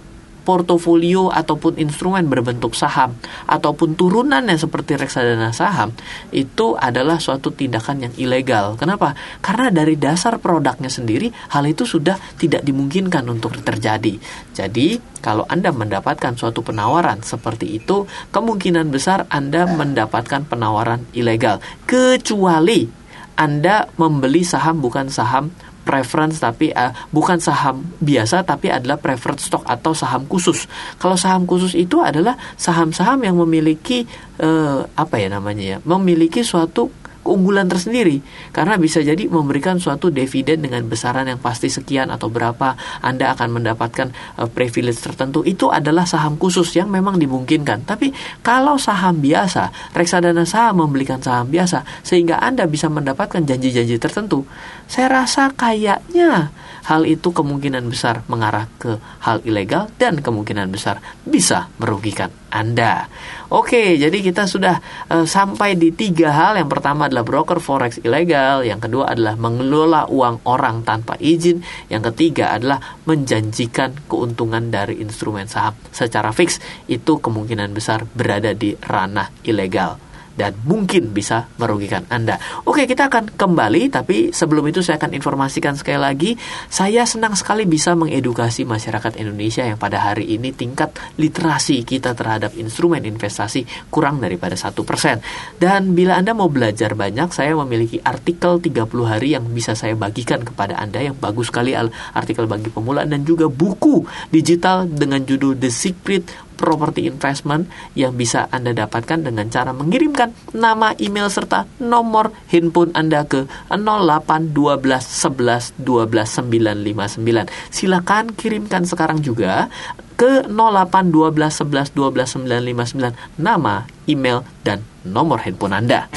portofolio 0.50 1.30
ataupun 1.30 1.78
instrumen 1.78 2.26
berbentuk 2.26 2.74
saham 2.74 3.14
ataupun 3.46 3.94
turunannya 3.94 4.58
seperti 4.58 4.98
reksadana 4.98 5.54
saham 5.54 5.94
itu 6.34 6.74
adalah 6.74 7.22
suatu 7.22 7.54
tindakan 7.54 8.10
yang 8.10 8.14
ilegal. 8.18 8.74
Kenapa? 8.74 9.14
Karena 9.46 9.70
dari 9.70 9.94
dasar 9.94 10.42
produknya 10.42 10.90
sendiri 10.90 11.30
hal 11.54 11.70
itu 11.70 11.86
sudah 11.86 12.18
tidak 12.42 12.66
dimungkinkan 12.66 13.30
untuk 13.30 13.62
terjadi. 13.62 14.18
Jadi, 14.58 14.98
kalau 15.22 15.46
Anda 15.46 15.70
mendapatkan 15.70 16.34
suatu 16.34 16.66
penawaran 16.66 17.22
seperti 17.22 17.78
itu, 17.78 18.10
kemungkinan 18.34 18.90
besar 18.90 19.30
Anda 19.30 19.70
mendapatkan 19.70 20.50
penawaran 20.50 21.06
ilegal 21.14 21.62
kecuali 21.86 22.99
anda 23.40 23.88
membeli 23.96 24.44
saham 24.44 24.84
bukan 24.84 25.08
saham 25.08 25.56
preference 25.88 26.38
tapi 26.44 26.70
uh, 26.76 26.92
bukan 27.10 27.40
saham 27.40 27.82
biasa 28.04 28.44
tapi 28.44 28.70
adalah 28.70 29.00
preferred 29.00 29.40
stock 29.40 29.64
atau 29.64 29.96
saham 29.96 30.28
khusus. 30.28 30.68
Kalau 31.00 31.16
saham 31.16 31.48
khusus 31.48 31.74
itu 31.74 32.04
adalah 32.04 32.38
saham-saham 32.60 33.24
yang 33.24 33.40
memiliki 33.40 34.06
uh, 34.44 34.86
apa 34.94 35.16
ya 35.18 35.32
namanya 35.32 35.64
ya, 35.66 35.78
memiliki 35.88 36.44
suatu 36.44 36.92
keunggulan 37.30 37.70
tersendiri 37.70 38.26
karena 38.50 38.82
bisa 38.82 39.06
jadi 39.06 39.30
memberikan 39.30 39.78
suatu 39.78 40.10
dividen 40.10 40.66
dengan 40.66 40.82
besaran 40.90 41.30
yang 41.30 41.38
pasti 41.38 41.70
sekian 41.70 42.10
atau 42.10 42.34
berapa 42.34 42.74
Anda 43.06 43.38
akan 43.38 43.62
mendapatkan 43.62 44.10
uh, 44.42 44.50
privilege 44.50 44.98
tertentu. 44.98 45.46
Itu 45.46 45.70
adalah 45.70 46.10
saham 46.10 46.42
khusus 46.42 46.74
yang 46.74 46.90
memang 46.90 47.22
dimungkinkan. 47.22 47.86
Tapi 47.86 48.10
kalau 48.42 48.82
saham 48.82 49.22
biasa 49.22 49.94
reksadana 49.94 50.50
saham 50.50 50.82
membelikan 50.82 51.22
saham 51.22 51.46
biasa 51.54 51.86
sehingga 52.02 52.42
Anda 52.42 52.66
bisa 52.66 52.90
mendapatkan 52.90 53.46
janji-janji 53.46 54.02
tertentu 54.02 54.50
saya 54.90 55.22
rasa 55.22 55.54
kayaknya 55.54 56.50
hal 56.90 57.06
itu 57.06 57.30
kemungkinan 57.30 57.86
besar 57.86 58.26
mengarah 58.26 58.66
ke 58.82 58.98
hal 59.22 59.46
ilegal 59.46 59.86
dan 60.02 60.18
kemungkinan 60.18 60.74
besar 60.74 60.98
bisa 61.22 61.70
merugikan 61.78 62.34
Anda. 62.50 63.08
Oke, 63.50 63.98
jadi 63.98 64.18
kita 64.20 64.46
sudah 64.46 64.82
uh, 65.10 65.26
sampai 65.26 65.78
di 65.78 65.94
tiga 65.94 66.34
hal. 66.34 66.58
Yang 66.58 66.70
pertama 66.76 67.08
adalah 67.08 67.26
broker 67.26 67.62
forex 67.62 68.02
ilegal, 68.02 68.66
yang 68.66 68.82
kedua 68.82 69.14
adalah 69.14 69.38
mengelola 69.38 70.10
uang 70.10 70.46
orang 70.50 70.82
tanpa 70.84 71.16
izin, 71.22 71.62
yang 71.88 72.02
ketiga 72.14 72.54
adalah 72.58 73.00
menjanjikan 73.06 73.96
keuntungan 74.10 74.74
dari 74.74 75.00
instrumen 75.00 75.46
saham 75.46 75.78
secara 75.94 76.34
fix. 76.34 76.58
Itu 76.90 77.22
kemungkinan 77.22 77.72
besar 77.72 78.10
berada 78.10 78.52
di 78.58 78.74
ranah 78.78 79.30
ilegal 79.46 80.09
dan 80.40 80.56
mungkin 80.64 81.12
bisa 81.12 81.52
merugikan 81.60 82.08
Anda. 82.08 82.40
Oke, 82.64 82.88
kita 82.88 83.12
akan 83.12 83.36
kembali 83.36 83.92
tapi 83.92 84.32
sebelum 84.32 84.72
itu 84.72 84.80
saya 84.80 84.96
akan 84.96 85.12
informasikan 85.12 85.76
sekali 85.76 86.00
lagi, 86.00 86.32
saya 86.72 87.04
senang 87.04 87.36
sekali 87.36 87.68
bisa 87.68 87.92
mengedukasi 88.00 88.64
masyarakat 88.64 89.20
Indonesia 89.20 89.68
yang 89.68 89.76
pada 89.76 90.00
hari 90.00 90.40
ini 90.40 90.56
tingkat 90.56 90.96
literasi 91.20 91.84
kita 91.84 92.16
terhadap 92.16 92.56
instrumen 92.56 93.04
investasi 93.04 93.92
kurang 93.92 94.24
daripada 94.24 94.56
satu 94.56 94.88
persen. 94.88 95.20
Dan 95.60 95.92
bila 95.92 96.16
Anda 96.16 96.32
mau 96.32 96.48
belajar 96.48 96.96
banyak, 96.96 97.36
saya 97.36 97.52
memiliki 97.60 98.00
artikel 98.00 98.64
30 98.64 98.88
hari 99.04 99.36
yang 99.36 99.44
bisa 99.52 99.76
saya 99.76 100.00
bagikan 100.00 100.48
kepada 100.48 100.80
Anda 100.80 101.04
yang 101.04 101.20
bagus 101.20 101.52
sekali 101.52 101.76
artikel 102.16 102.46
bagi 102.46 102.70
pemula 102.72 103.04
dan 103.04 103.26
juga 103.26 103.50
buku 103.50 104.06
digital 104.32 104.86
dengan 104.86 105.26
judul 105.26 105.58
The 105.58 105.74
Secret 105.74 106.49
property 106.60 107.08
investment 107.08 107.72
yang 107.96 108.20
bisa 108.20 108.52
Anda 108.52 108.76
dapatkan 108.76 109.24
dengan 109.24 109.48
cara 109.48 109.72
mengirimkan 109.72 110.36
nama, 110.52 110.92
email 111.00 111.32
serta 111.32 111.64
nomor 111.80 112.36
handphone 112.52 112.92
Anda 112.92 113.24
ke 113.24 113.48
08 113.72 114.52
12 114.52 114.84
11 115.00 115.80
12 115.80 116.44
959. 116.44 117.48
Silakan 117.72 118.36
kirimkan 118.36 118.84
sekarang 118.84 119.24
juga 119.24 119.72
ke 120.20 120.44
08 120.52 121.16
12 121.16 121.64
11 121.64 121.96
12 121.96 122.44
959 122.44 123.40
nama, 123.40 123.88
email 124.12 124.44
dan 124.68 124.84
nomor 125.08 125.40
handphone 125.40 125.72
Anda. 125.72 126.12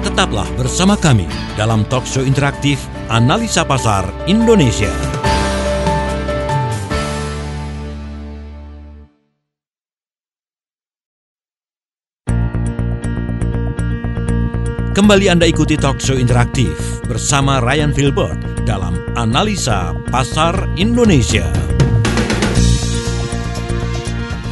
Tetaplah 0.00 0.48
bersama 0.56 0.96
kami 0.96 1.28
dalam 1.60 1.84
talkshow 1.84 2.24
interaktif 2.24 2.80
Analisa 3.12 3.68
Pasar 3.68 4.08
Indonesia. 4.24 5.19
Kembali 15.00 15.32
Anda 15.32 15.48
ikuti 15.48 15.80
talk 15.80 15.96
show 15.96 16.12
interaktif 16.12 16.76
bersama 17.08 17.56
Ryan 17.64 17.88
Filbert 17.88 18.36
dalam 18.68 19.00
Analisa 19.16 19.96
Pasar 20.12 20.76
Indonesia. 20.76 21.79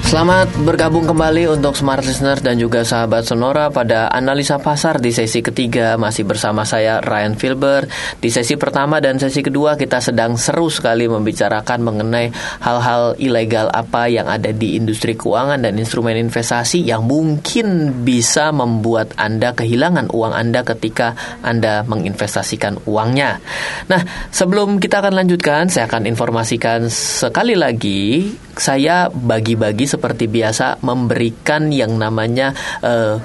Selamat 0.09 0.49
bergabung 0.64 1.05
kembali 1.05 1.53
untuk 1.53 1.77
Smart 1.77 2.01
Listener 2.01 2.40
dan 2.40 2.57
juga 2.57 2.81
sahabat 2.81 3.29
Sonora 3.29 3.68
pada 3.68 4.09
analisa 4.09 4.57
pasar 4.57 5.05
di 5.05 5.12
sesi 5.12 5.44
ketiga 5.44 6.01
masih 6.01 6.25
bersama 6.25 6.64
saya 6.64 7.05
Ryan 7.05 7.37
Filbert. 7.37 7.92
Di 8.16 8.33
sesi 8.33 8.57
pertama 8.57 9.05
dan 9.05 9.21
sesi 9.21 9.44
kedua 9.44 9.77
kita 9.77 10.01
sedang 10.01 10.40
seru 10.40 10.73
sekali 10.73 11.05
membicarakan 11.12 11.85
mengenai 11.85 12.33
hal-hal 12.64 13.21
ilegal 13.21 13.68
apa 13.68 14.09
yang 14.09 14.33
ada 14.33 14.49
di 14.49 14.81
industri 14.81 15.12
keuangan 15.12 15.61
dan 15.61 15.77
instrumen 15.77 16.16
investasi 16.16 16.88
yang 16.88 17.05
mungkin 17.05 18.01
bisa 18.01 18.49
membuat 18.49 19.12
Anda 19.21 19.53
kehilangan 19.53 20.09
uang 20.09 20.33
Anda 20.33 20.64
ketika 20.64 21.21
Anda 21.44 21.85
menginvestasikan 21.85 22.81
uangnya. 22.88 23.44
Nah, 23.92 24.33
sebelum 24.33 24.81
kita 24.81 25.05
akan 25.05 25.21
lanjutkan, 25.21 25.68
saya 25.68 25.85
akan 25.85 26.09
informasikan 26.09 26.88
sekali 26.88 27.53
lagi 27.61 28.33
saya 28.59 29.09
bagi-bagi 29.09 29.87
seperti 29.87 30.27
biasa 30.27 30.83
memberikan 30.83 31.71
yang 31.73 31.97
namanya 31.97 32.53
uh, 32.85 33.18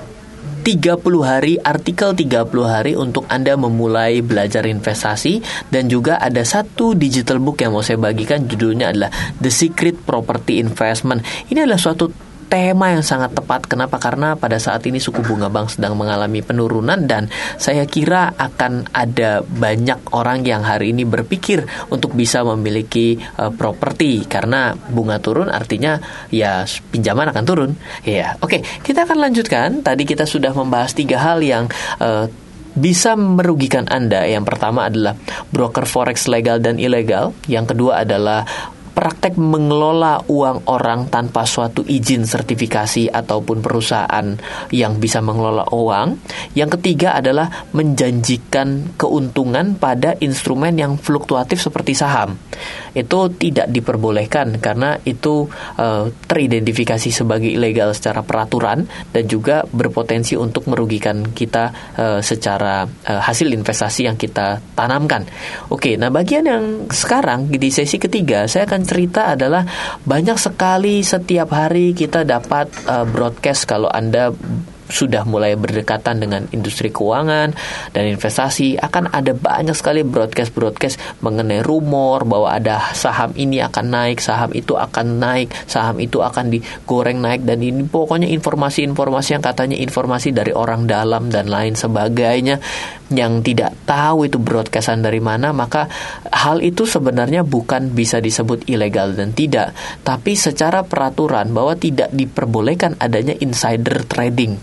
30 0.63 1.03
hari 1.23 1.59
artikel 1.59 2.15
30 2.15 2.47
hari 2.63 2.95
untuk 2.95 3.27
Anda 3.27 3.59
memulai 3.59 4.23
belajar 4.23 4.63
investasi 4.63 5.43
dan 5.67 5.91
juga 5.91 6.15
ada 6.19 6.39
satu 6.47 6.95
digital 6.95 7.43
book 7.43 7.59
yang 7.59 7.75
mau 7.75 7.83
saya 7.83 7.99
bagikan 7.99 8.47
judulnya 8.47 8.95
adalah 8.95 9.11
The 9.43 9.51
Secret 9.51 10.07
Property 10.07 10.63
Investment. 10.63 11.23
Ini 11.51 11.67
adalah 11.67 11.79
suatu 11.79 12.32
tema 12.53 12.93
yang 12.93 13.01
sangat 13.01 13.33
tepat. 13.33 13.65
Kenapa? 13.65 13.97
Karena 13.97 14.37
pada 14.37 14.61
saat 14.61 14.85
ini 14.85 15.01
suku 15.01 15.25
bunga 15.25 15.49
bank 15.49 15.73
sedang 15.73 15.97
mengalami 15.97 16.45
penurunan 16.45 17.09
dan 17.09 17.25
saya 17.57 17.89
kira 17.89 18.29
akan 18.37 18.93
ada 18.93 19.41
banyak 19.41 20.13
orang 20.13 20.45
yang 20.45 20.61
hari 20.61 20.93
ini 20.93 21.01
berpikir 21.01 21.65
untuk 21.89 22.13
bisa 22.13 22.45
memiliki 22.45 23.17
uh, 23.41 23.49
properti 23.49 24.29
karena 24.29 24.77
bunga 24.77 25.17
turun 25.17 25.49
artinya 25.49 25.97
ya 26.29 26.61
pinjaman 26.93 27.33
akan 27.33 27.41
turun. 27.41 27.71
Ya, 28.05 28.37
oke, 28.37 28.61
kita 28.85 29.09
akan 29.09 29.17
lanjutkan. 29.17 29.81
Tadi 29.81 30.05
kita 30.05 30.29
sudah 30.29 30.53
membahas 30.53 30.93
tiga 30.93 31.17
hal 31.17 31.41
yang 31.41 31.65
uh, 31.97 32.29
bisa 32.77 33.17
merugikan 33.17 33.89
Anda. 33.89 34.29
Yang 34.29 34.53
pertama 34.53 34.93
adalah 34.93 35.17
broker 35.49 35.89
forex 35.89 36.29
legal 36.29 36.61
dan 36.61 36.77
ilegal. 36.77 37.33
Yang 37.49 37.73
kedua 37.73 38.05
adalah 38.05 38.45
praktek 38.93 39.35
mengelola 39.35 40.21
uang 40.29 40.69
orang 40.69 41.09
tanpa 41.09 41.43
suatu 41.49 41.81
izin 41.81 42.29
sertifikasi 42.29 43.09
ataupun 43.09 43.59
perusahaan 43.59 44.37
yang 44.69 45.01
bisa 45.01 45.19
mengelola 45.19 45.67
uang. 45.73 46.21
Yang 46.53 46.79
ketiga 46.79 47.17
adalah 47.17 47.49
menjanjikan 47.73 48.93
keuntungan 48.95 49.75
pada 49.75 50.15
instrumen 50.21 50.77
yang 50.77 50.95
fluktuatif 51.01 51.59
seperti 51.59 51.97
saham. 51.97 52.37
Itu 52.93 53.33
tidak 53.33 53.69
diperbolehkan 53.73 54.61
karena 54.61 54.97
itu 55.03 55.49
uh, 55.77 56.05
teridentifikasi 56.29 57.09
sebagai 57.09 57.49
ilegal 57.49 57.91
secara 57.97 58.21
peraturan 58.21 58.85
dan 59.11 59.23
juga 59.25 59.65
berpotensi 59.65 60.37
untuk 60.37 60.69
merugikan 60.69 61.33
kita 61.33 61.73
uh, 61.97 62.19
secara 62.21 62.85
uh, 62.85 63.21
hasil 63.21 63.49
investasi 63.49 64.07
yang 64.07 64.17
kita 64.17 64.61
tanamkan. 64.77 65.25
Oke, 65.73 65.97
nah 65.97 66.13
bagian 66.13 66.45
yang 66.45 66.65
sekarang 66.89 67.49
di 67.49 67.69
sesi 67.73 67.97
ketiga 67.97 68.45
saya 68.45 68.69
akan 68.69 68.81
cerita 68.85 69.33
adalah 69.33 69.65
banyak 70.05 70.37
sekali 70.37 71.01
setiap 71.01 71.49
hari 71.53 71.97
kita 71.97 72.23
dapat 72.23 72.69
uh, 72.85 73.05
broadcast 73.09 73.65
kalau 73.65 73.89
Anda 73.89 74.29
sudah 74.93 75.25
mulai 75.25 75.57
berdekatan 75.57 76.21
dengan 76.21 76.45
industri 76.53 76.93
keuangan 76.93 77.57
dan 77.91 78.03
investasi 78.05 78.77
akan 78.77 79.09
ada 79.09 79.33
banyak 79.33 79.73
sekali 79.73 80.05
broadcast-broadcast 80.05 81.25
mengenai 81.25 81.65
rumor 81.65 82.29
bahwa 82.29 82.53
ada 82.53 82.93
saham 82.93 83.33
ini 83.33 83.57
akan 83.65 83.85
naik, 83.89 84.21
saham 84.21 84.53
itu 84.53 84.77
akan 84.77 85.17
naik, 85.17 85.49
saham 85.65 85.97
itu 85.97 86.21
akan 86.21 86.53
digoreng 86.53 87.17
naik 87.17 87.41
dan 87.41 87.57
ini 87.65 87.81
pokoknya 87.89 88.29
informasi-informasi 88.29 89.33
yang 89.33 89.43
katanya 89.43 89.77
informasi 89.81 90.29
dari 90.29 90.53
orang 90.53 90.85
dalam 90.85 91.33
dan 91.33 91.49
lain 91.49 91.73
sebagainya 91.73 92.61
yang 93.13 93.45
tidak 93.45 93.73
tahu 93.85 94.25
itu 94.29 94.41
broadcastan 94.41 95.05
dari 95.05 95.21
mana 95.21 95.53
maka 95.53 95.89
hal 96.33 96.59
itu 96.65 96.89
sebenarnya 96.89 97.45
bukan 97.45 97.93
bisa 97.93 98.17
disebut 98.17 98.65
ilegal 98.69 99.13
dan 99.13 99.31
tidak 99.31 99.77
tapi 100.01 100.33
secara 100.33 100.81
peraturan 100.85 101.53
bahwa 101.53 101.77
tidak 101.77 102.09
diperbolehkan 102.13 102.97
adanya 102.97 103.37
insider 103.37 104.05
trading 104.09 104.57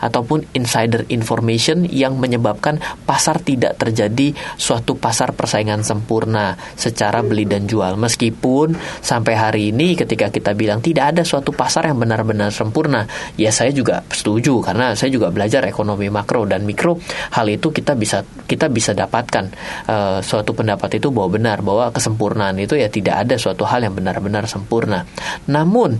ataupun 0.00 0.46
insider 0.54 1.06
information 1.08 1.88
yang 1.88 2.18
menyebabkan 2.18 2.78
pasar 3.04 3.40
tidak 3.42 3.78
terjadi 3.80 4.34
suatu 4.56 4.96
pasar 4.96 5.34
persaingan 5.34 5.82
sempurna 5.82 6.54
secara 6.74 7.20
beli 7.20 7.44
dan 7.48 7.66
jual. 7.66 7.96
Meskipun 7.98 8.74
sampai 9.00 9.34
hari 9.34 9.62
ini 9.74 9.94
ketika 9.98 10.28
kita 10.28 10.52
bilang 10.54 10.80
tidak 10.84 11.16
ada 11.16 11.22
suatu 11.22 11.50
pasar 11.50 11.90
yang 11.90 11.98
benar-benar 11.98 12.54
sempurna, 12.54 13.04
ya 13.36 13.50
saya 13.50 13.74
juga 13.74 14.04
setuju 14.08 14.62
karena 14.62 14.94
saya 14.94 15.10
juga 15.10 15.28
belajar 15.34 15.64
ekonomi 15.66 16.08
makro 16.12 16.44
dan 16.44 16.62
mikro. 16.62 16.98
Hal 17.32 17.48
itu 17.48 17.72
kita 17.72 17.96
bisa 17.96 18.22
kita 18.46 18.68
bisa 18.68 18.92
dapatkan 18.92 19.44
uh, 19.88 20.18
suatu 20.20 20.52
pendapat 20.52 21.00
itu 21.00 21.08
bahwa 21.08 21.38
benar 21.38 21.58
bahwa 21.64 21.88
kesempurnaan 21.90 22.58
itu 22.60 22.76
ya 22.76 22.92
tidak 22.92 23.26
ada 23.26 23.34
suatu 23.40 23.64
hal 23.64 23.82
yang 23.82 23.94
benar-benar 23.96 24.44
sempurna. 24.46 25.08
Namun 25.48 25.98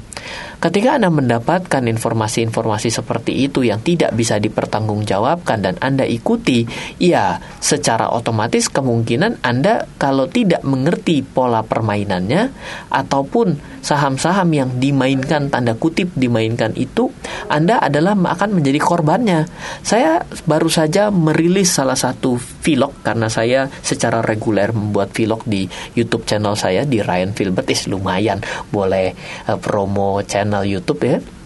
ketika 0.62 0.98
Anda 1.00 1.10
mendapatkan 1.10 1.82
informasi-informasi 1.82 2.88
seperti 2.94 3.48
itu 3.48 3.61
yang 3.62 3.80
tidak 3.80 4.14
bisa 4.14 4.38
dipertanggungjawabkan 4.38 5.58
dan 5.62 5.74
Anda 5.78 6.06
ikuti, 6.06 6.66
ya 6.98 7.38
secara 7.62 8.10
otomatis 8.10 8.68
kemungkinan 8.68 9.42
Anda 9.42 9.86
kalau 9.96 10.26
tidak 10.28 10.66
mengerti 10.66 11.22
pola 11.22 11.62
permainannya 11.62 12.50
ataupun 12.90 13.80
saham-saham 13.82 14.48
yang 14.54 14.70
dimainkan 14.78 15.50
tanda 15.50 15.74
kutip 15.74 16.14
dimainkan 16.14 16.74
itu, 16.78 17.10
Anda 17.50 17.82
adalah 17.82 18.14
akan 18.14 18.62
menjadi 18.62 18.78
korbannya. 18.78 19.46
Saya 19.82 20.22
baru 20.46 20.70
saja 20.70 21.10
merilis 21.10 21.74
salah 21.74 21.98
satu 21.98 22.38
vlog 22.38 23.02
karena 23.02 23.26
saya 23.26 23.66
secara 23.82 24.22
reguler 24.22 24.70
membuat 24.70 25.10
vlog 25.10 25.42
di 25.44 25.66
YouTube 25.98 26.24
channel 26.24 26.54
saya 26.54 26.86
di 26.86 27.02
Ryan 27.02 27.34
Filbert. 27.34 27.68
Is 27.72 27.90
lumayan. 27.90 28.42
Boleh 28.68 29.14
uh, 29.48 29.58
promo 29.58 30.20
channel 30.22 30.62
YouTube 30.66 31.02
ya 31.02 31.41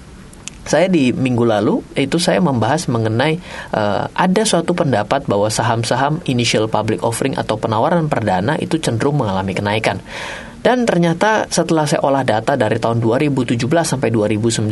saya 0.66 0.90
di 0.90 1.14
minggu 1.14 1.46
lalu 1.46 1.78
itu 1.94 2.18
saya 2.18 2.42
membahas 2.42 2.90
mengenai 2.90 3.38
uh, 3.70 4.10
ada 4.10 4.42
suatu 4.42 4.74
pendapat 4.74 5.30
bahwa 5.30 5.46
saham-saham 5.46 6.18
initial 6.26 6.66
public 6.66 7.06
offering 7.06 7.38
atau 7.38 7.54
penawaran 7.54 8.10
perdana 8.10 8.58
itu 8.58 8.76
cenderung 8.82 9.22
mengalami 9.22 9.54
kenaikan. 9.54 10.02
Dan 10.66 10.82
ternyata 10.82 11.46
setelah 11.46 11.86
saya 11.86 12.02
olah 12.02 12.26
data 12.26 12.58
dari 12.58 12.82
tahun 12.82 12.98
2017 12.98 13.54
sampai 13.62 14.10
2019, 14.10 14.66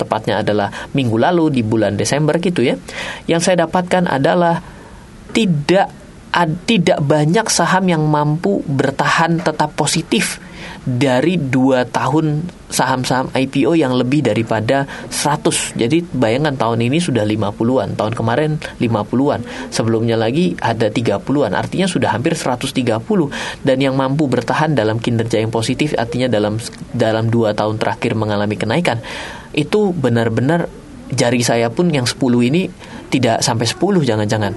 tepatnya 0.00 0.40
adalah 0.40 0.72
minggu 0.96 1.20
lalu 1.20 1.52
di 1.52 1.60
bulan 1.60 1.92
Desember 1.92 2.40
gitu 2.40 2.64
ya, 2.64 2.80
yang 3.28 3.44
saya 3.44 3.68
dapatkan 3.68 4.08
adalah 4.08 4.64
tidak 5.36 5.92
tidak 6.64 7.00
banyak 7.04 7.48
saham 7.48 7.84
yang 7.88 8.04
mampu 8.08 8.60
bertahan 8.64 9.40
tetap 9.40 9.72
positif 9.72 10.40
dari 10.86 11.34
dua 11.34 11.82
tahun 11.82 12.46
saham-saham 12.70 13.34
IPO 13.34 13.74
yang 13.74 13.98
lebih 13.98 14.22
daripada 14.22 14.86
100. 15.10 15.74
Jadi 15.74 16.06
bayangkan 16.14 16.54
tahun 16.54 16.86
ini 16.86 17.02
sudah 17.02 17.26
50-an, 17.26 17.98
tahun 17.98 18.14
kemarin 18.14 18.62
50-an, 18.78 19.42
sebelumnya 19.74 20.14
lagi 20.14 20.54
ada 20.62 20.86
30-an, 20.86 21.58
artinya 21.58 21.90
sudah 21.90 22.14
hampir 22.14 22.38
130 22.38 22.70
dan 23.66 23.78
yang 23.82 23.98
mampu 23.98 24.30
bertahan 24.30 24.78
dalam 24.78 25.02
kinerja 25.02 25.42
yang 25.42 25.50
positif 25.50 25.98
artinya 25.98 26.30
dalam 26.30 26.62
dalam 26.94 27.26
dua 27.34 27.50
tahun 27.50 27.82
terakhir 27.82 28.14
mengalami 28.14 28.54
kenaikan. 28.54 29.02
Itu 29.50 29.90
benar-benar 29.90 30.70
jari 31.10 31.42
saya 31.42 31.70
pun 31.70 31.90
yang 31.90 32.06
10 32.06 32.18
ini 32.46 32.70
tidak 33.10 33.42
sampai 33.42 33.66
10 33.66 34.06
jangan-jangan. 34.06 34.54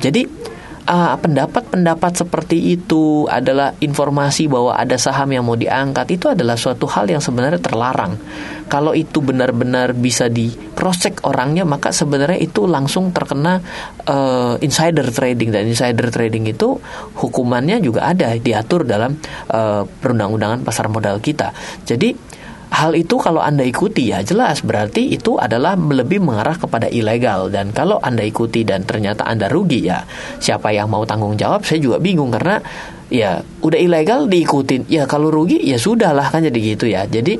Jadi 0.00 0.49
ah, 0.88 1.16
pendapat-pendapat 1.18 2.24
seperti 2.24 2.76
itu 2.76 3.26
adalah 3.28 3.76
informasi 3.80 4.46
bahwa 4.46 4.76
ada 4.76 4.96
saham 4.96 5.28
yang 5.32 5.44
mau 5.44 5.56
diangkat 5.56 6.16
itu 6.16 6.32
adalah 6.32 6.56
suatu 6.56 6.88
hal 6.88 7.08
yang 7.08 7.20
sebenarnya 7.20 7.60
terlarang. 7.60 8.16
Kalau 8.70 8.94
itu 8.94 9.18
benar-benar 9.18 9.98
bisa 9.98 10.30
di 10.30 10.46
cross 10.78 11.02
check 11.02 11.26
orangnya 11.26 11.66
maka 11.66 11.90
sebenarnya 11.90 12.38
itu 12.38 12.70
langsung 12.70 13.10
terkena 13.10 13.58
uh, 14.06 14.54
insider 14.62 15.10
trading 15.10 15.50
dan 15.50 15.66
insider 15.66 16.06
trading 16.14 16.46
itu 16.46 16.78
hukumannya 17.18 17.82
juga 17.82 18.06
ada 18.06 18.30
diatur 18.38 18.86
dalam 18.86 19.18
uh, 19.50 19.82
perundang-undangan 19.82 20.62
pasar 20.62 20.86
modal 20.86 21.18
kita. 21.18 21.50
Jadi 21.82 22.14
hal 22.70 22.94
itu 22.94 23.18
kalau 23.18 23.42
Anda 23.42 23.66
ikuti 23.66 24.14
ya 24.14 24.22
jelas. 24.22 24.62
Berarti 24.62 25.10
itu 25.12 25.36
adalah 25.36 25.74
lebih 25.74 26.22
mengarah 26.22 26.56
kepada 26.56 26.86
ilegal. 26.86 27.50
Dan 27.50 27.74
kalau 27.74 27.98
Anda 27.98 28.22
ikuti 28.22 28.62
dan 28.62 28.86
ternyata 28.86 29.26
Anda 29.26 29.50
rugi 29.50 29.84
ya 29.90 30.06
siapa 30.38 30.70
yang 30.70 30.88
mau 30.88 31.02
tanggung 31.04 31.34
jawab? 31.34 31.66
Saya 31.66 31.82
juga 31.82 31.98
bingung 31.98 32.30
karena 32.30 32.62
ya 33.10 33.42
udah 33.60 33.78
ilegal 33.78 34.30
diikutin. 34.30 34.86
Ya 34.86 35.04
kalau 35.04 35.28
rugi 35.28 35.58
ya 35.60 35.76
sudahlah 35.76 36.30
kan 36.30 36.46
jadi 36.46 36.58
gitu 36.58 36.86
ya. 36.86 37.04
Jadi 37.10 37.36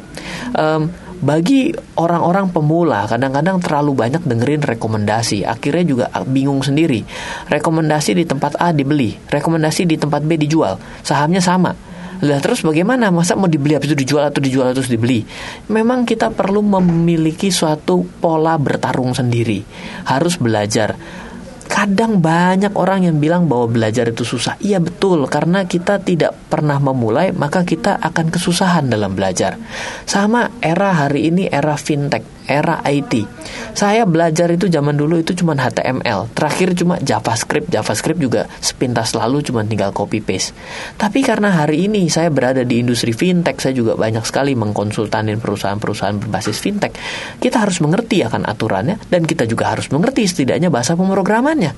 um, 0.58 0.90
bagi 1.20 1.68
orang-orang 2.00 2.48
pemula 2.48 3.04
kadang-kadang 3.04 3.60
terlalu 3.60 3.92
banyak 3.94 4.22
dengerin 4.26 4.66
rekomendasi. 4.66 5.46
Akhirnya 5.46 5.84
juga 5.86 6.06
bingung 6.26 6.60
sendiri. 6.60 7.06
Rekomendasi 7.46 8.18
di 8.18 8.24
tempat 8.26 8.58
A 8.58 8.74
dibeli 8.74 9.14
rekomendasi 9.30 9.86
di 9.86 9.94
tempat 9.94 10.26
B 10.26 10.36
dijual. 10.36 10.76
Sahamnya 11.06 11.40
sama 11.40 11.89
lah 12.20 12.38
terus 12.44 12.60
bagaimana? 12.60 13.08
Masa 13.08 13.32
mau 13.32 13.48
dibeli 13.48 13.72
habis 13.72 13.88
itu 13.88 13.96
dijual 13.96 14.28
atau 14.28 14.44
dijual 14.44 14.76
terus 14.76 14.92
dibeli? 14.92 15.24
Memang 15.72 16.04
kita 16.04 16.28
perlu 16.28 16.60
memiliki 16.60 17.48
suatu 17.48 18.04
pola 18.20 18.60
bertarung 18.60 19.16
sendiri. 19.16 19.64
Harus 20.04 20.36
belajar 20.36 21.00
kadang 21.70 22.18
banyak 22.18 22.74
orang 22.74 23.06
yang 23.06 23.16
bilang 23.22 23.46
bahwa 23.46 23.70
belajar 23.70 24.10
itu 24.10 24.26
susah. 24.26 24.58
Iya 24.58 24.82
betul, 24.82 25.22
karena 25.30 25.64
kita 25.70 26.02
tidak 26.02 26.34
pernah 26.50 26.82
memulai, 26.82 27.30
maka 27.30 27.62
kita 27.62 27.94
akan 28.02 28.26
kesusahan 28.34 28.90
dalam 28.90 29.14
belajar. 29.14 29.54
Sama 30.02 30.50
era 30.58 30.90
hari 30.90 31.30
ini 31.30 31.46
era 31.46 31.78
fintech 31.78 32.39
era 32.50 32.82
IT. 32.82 33.22
Saya 33.78 34.02
belajar 34.02 34.50
itu 34.50 34.66
zaman 34.66 34.98
dulu 34.98 35.22
itu 35.22 35.38
cuma 35.38 35.54
HTML, 35.54 36.34
terakhir 36.34 36.74
cuma 36.74 36.98
JavaScript. 36.98 37.70
JavaScript 37.70 38.18
juga 38.18 38.50
sepintas 38.58 39.14
lalu 39.14 39.46
cuma 39.46 39.62
tinggal 39.62 39.94
copy 39.94 40.18
paste. 40.18 40.50
Tapi 40.98 41.22
karena 41.22 41.54
hari 41.54 41.86
ini 41.86 42.10
saya 42.10 42.34
berada 42.34 42.66
di 42.66 42.82
industri 42.82 43.14
fintech, 43.14 43.62
saya 43.62 43.78
juga 43.78 43.94
banyak 43.94 44.26
sekali 44.26 44.58
mengkonsultanin 44.58 45.38
perusahaan-perusahaan 45.38 46.18
berbasis 46.18 46.58
fintech. 46.58 46.92
Kita 47.38 47.62
harus 47.62 47.78
mengerti 47.78 48.26
akan 48.26 48.42
aturannya 48.50 48.98
dan 49.06 49.22
kita 49.22 49.46
juga 49.46 49.70
harus 49.70 49.86
mengerti 49.94 50.26
setidaknya 50.26 50.74
bahasa 50.74 50.98
pemrogramannya. 50.98 51.72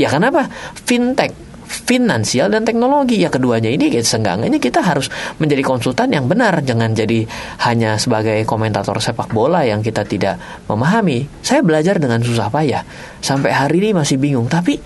Ya 0.00 0.08
kenapa? 0.08 0.48
Fintech 0.88 1.47
finansial 1.68 2.48
dan 2.48 2.64
teknologi. 2.64 3.20
Ya 3.20 3.28
keduanya 3.28 3.68
ini 3.68 3.92
seenggaknya 4.00 4.56
kita 4.56 4.80
harus 4.80 5.12
menjadi 5.36 5.60
konsultan 5.60 6.10
yang 6.16 6.24
benar, 6.24 6.64
jangan 6.64 6.96
jadi 6.96 7.28
hanya 7.68 8.00
sebagai 8.00 8.42
komentator 8.48 8.96
sepak 8.98 9.30
bola 9.30 9.62
yang 9.68 9.84
kita 9.84 10.08
tidak 10.08 10.40
memahami. 10.66 11.28
Saya 11.44 11.60
belajar 11.60 12.00
dengan 12.00 12.24
susah 12.24 12.48
payah 12.48 12.82
sampai 13.20 13.52
hari 13.52 13.84
ini 13.84 13.90
masih 13.92 14.16
bingung, 14.16 14.48
tapi 14.48 14.80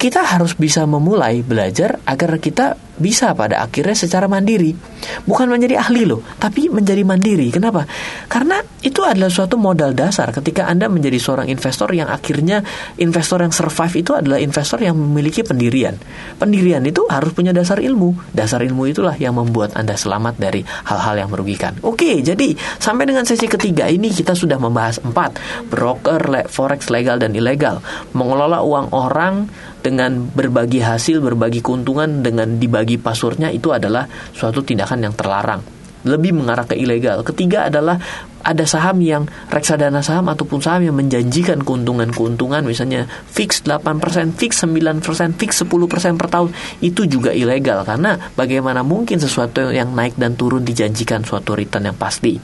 kita 0.00 0.24
harus 0.24 0.56
bisa 0.56 0.88
memulai 0.88 1.44
belajar 1.44 2.00
agar 2.08 2.40
kita 2.40 2.72
bisa 3.00 3.32
pada 3.32 3.64
akhirnya 3.64 3.96
secara 3.96 4.28
mandiri. 4.28 4.76
Bukan 5.24 5.48
menjadi 5.48 5.80
ahli 5.80 6.04
loh, 6.04 6.20
tapi 6.36 6.68
menjadi 6.68 7.00
mandiri. 7.02 7.48
Kenapa? 7.48 7.88
Karena 8.28 8.60
itu 8.84 9.00
adalah 9.00 9.32
suatu 9.32 9.56
modal 9.56 9.96
dasar 9.96 10.32
ketika 10.32 10.68
Anda 10.68 10.92
menjadi 10.92 11.16
seorang 11.16 11.48
investor 11.48 11.88
yang 11.96 12.12
akhirnya 12.12 12.60
investor 13.00 13.40
yang 13.40 13.52
survive 13.52 14.04
itu 14.04 14.12
adalah 14.12 14.36
investor 14.40 14.80
yang 14.80 14.96
memiliki 14.96 15.44
pendirian. 15.44 15.96
Pendirian 16.36 16.84
itu 16.84 17.04
harus 17.08 17.32
punya 17.32 17.52
dasar 17.52 17.80
ilmu. 17.80 18.32
Dasar 18.32 18.60
ilmu 18.60 18.88
itulah 18.88 19.16
yang 19.16 19.36
membuat 19.36 19.76
Anda 19.76 19.96
selamat 19.96 20.36
dari 20.36 20.64
hal-hal 20.64 21.24
yang 21.24 21.28
merugikan. 21.32 21.76
Oke, 21.84 22.20
jadi 22.20 22.56
sampai 22.80 23.08
dengan 23.08 23.24
sesi 23.24 23.48
ketiga 23.48 23.88
ini 23.88 24.12
kita 24.12 24.36
sudah 24.36 24.60
membahas 24.60 25.00
empat 25.00 25.40
broker, 25.68 26.48
forex 26.48 26.88
legal 26.92 27.16
dan 27.20 27.32
ilegal, 27.32 27.80
mengelola 28.12 28.60
uang 28.64 28.92
orang 28.92 29.48
dengan 29.80 30.28
berbagi 30.28 30.84
hasil, 30.84 31.24
berbagi 31.24 31.64
keuntungan 31.64 32.20
dengan 32.20 32.60
dibagi 32.60 32.89
pasurnya 32.96 33.52
itu 33.52 33.70
adalah 33.70 34.08
suatu 34.32 34.64
tindakan 34.64 35.06
yang 35.06 35.14
terlarang. 35.14 35.62
Lebih 36.00 36.32
mengarah 36.32 36.64
ke 36.64 36.80
ilegal. 36.80 37.20
Ketiga 37.20 37.68
adalah 37.68 38.00
ada 38.40 38.64
saham 38.64 39.04
yang 39.04 39.28
reksadana 39.52 40.00
saham 40.00 40.32
ataupun 40.32 40.64
saham 40.64 40.88
yang 40.88 40.96
menjanjikan 40.96 41.60
keuntungan-keuntungan 41.60 42.64
misalnya 42.64 43.04
fix 43.28 43.60
8%, 43.68 44.32
fix 44.32 44.64
9%, 44.64 45.36
fix 45.36 45.60
10% 45.60 46.16
per 46.16 46.28
tahun 46.32 46.50
itu 46.80 47.04
juga 47.04 47.36
ilegal 47.36 47.84
karena 47.84 48.16
bagaimana 48.32 48.80
mungkin 48.80 49.20
sesuatu 49.20 49.68
yang 49.68 49.92
naik 49.92 50.16
dan 50.16 50.40
turun 50.40 50.64
dijanjikan 50.64 51.20
suatu 51.20 51.52
return 51.52 51.92
yang 51.92 51.98
pasti. 52.00 52.40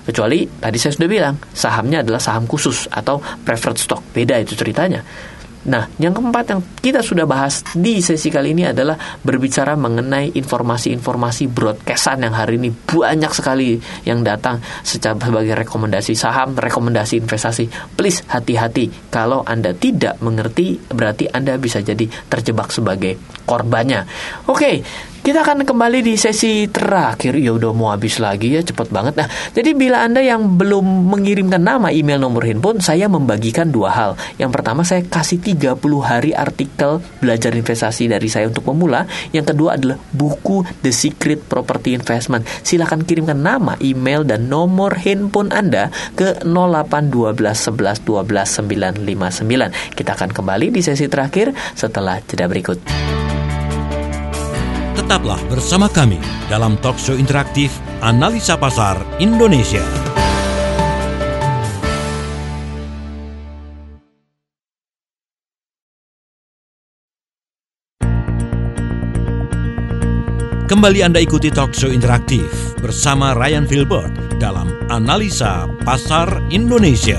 Kecuali 0.00 0.42
tadi 0.48 0.74
saya 0.80 0.96
sudah 0.96 1.06
bilang 1.06 1.34
sahamnya 1.54 2.02
adalah 2.02 2.18
saham 2.18 2.50
khusus 2.50 2.90
atau 2.90 3.22
preferred 3.46 3.78
stock. 3.78 4.02
Beda 4.10 4.34
itu 4.42 4.58
ceritanya. 4.58 5.06
Nah, 5.60 5.84
yang 6.00 6.16
keempat 6.16 6.56
yang 6.56 6.60
kita 6.80 7.04
sudah 7.04 7.28
bahas 7.28 7.60
di 7.76 8.00
sesi 8.00 8.32
kali 8.32 8.56
ini 8.56 8.72
adalah 8.72 8.96
berbicara 9.20 9.76
mengenai 9.76 10.32
informasi-informasi 10.32 11.52
broadcastan 11.52 12.24
yang 12.24 12.32
hari 12.32 12.56
ini 12.56 12.72
banyak 12.72 13.28
sekali 13.36 13.76
yang 14.08 14.24
datang 14.24 14.64
secara 14.80 15.20
sebagai 15.20 15.52
rekomendasi 15.52 16.16
saham, 16.16 16.56
rekomendasi 16.56 17.20
investasi. 17.20 17.68
Please 17.92 18.24
hati-hati 18.32 19.12
kalau 19.12 19.44
Anda 19.44 19.76
tidak 19.76 20.16
mengerti 20.24 20.80
berarti 20.88 21.28
Anda 21.28 21.60
bisa 21.60 21.84
jadi 21.84 22.08
terjebak 22.08 22.72
sebagai 22.72 23.20
korbannya. 23.44 24.08
Oke, 24.48 24.80
kita 25.20 25.44
akan 25.44 25.68
kembali 25.68 26.00
di 26.00 26.16
sesi 26.16 26.64
terakhir. 26.64 27.36
Ya 27.36 27.52
udah 27.52 27.76
mau 27.76 27.92
habis 27.92 28.16
lagi 28.16 28.56
ya, 28.56 28.64
cepet 28.64 28.88
banget. 28.88 29.20
Nah, 29.20 29.28
jadi 29.52 29.76
bila 29.76 30.00
Anda 30.00 30.24
yang 30.24 30.56
belum 30.56 31.12
mengirimkan 31.12 31.60
nama, 31.60 31.92
email, 31.92 32.16
nomor 32.16 32.48
handphone, 32.48 32.80
saya 32.80 33.04
membagikan 33.06 33.68
dua 33.68 33.92
hal. 33.92 34.10
Yang 34.40 34.50
pertama 34.56 34.80
saya 34.80 35.04
kasih 35.04 35.38
30 35.44 35.76
hari 36.00 36.32
artikel 36.32 37.04
belajar 37.20 37.52
investasi 37.52 38.08
dari 38.08 38.32
saya 38.32 38.48
untuk 38.48 38.64
pemula. 38.64 39.04
Yang 39.36 39.52
kedua 39.54 39.76
adalah 39.76 40.00
buku 40.10 40.64
The 40.80 40.92
Secret 40.92 41.44
Property 41.44 41.92
Investment. 41.92 42.48
Silahkan 42.64 43.04
kirimkan 43.04 43.44
nama, 43.44 43.76
email, 43.84 44.24
dan 44.24 44.48
nomor 44.48 44.96
handphone 45.04 45.52
Anda 45.52 45.92
ke 46.16 46.40
0812 46.48 47.36
11 47.54 48.08
12 48.08 48.66
959. 49.04 49.94
Kita 49.94 50.10
akan 50.16 50.30
kembali 50.32 50.72
di 50.72 50.80
sesi 50.80 51.06
terakhir 51.12 51.52
setelah 51.76 52.24
jeda 52.24 52.48
berikut. 52.48 53.29
Tetaplah 55.10 55.42
bersama 55.50 55.90
kami 55.90 56.22
dalam 56.46 56.78
talkshow 56.78 57.18
interaktif 57.18 57.74
Analisa 57.98 58.54
Pasar 58.54 58.94
Indonesia. 59.18 59.82
Kembali 70.70 71.02
Anda 71.02 71.18
ikuti 71.18 71.50
talkshow 71.50 71.90
interaktif 71.90 72.78
bersama 72.78 73.34
Ryan 73.34 73.66
Filbert 73.66 74.14
dalam 74.38 74.70
Analisa 74.94 75.66
Pasar 75.82 76.38
Indonesia. 76.54 77.18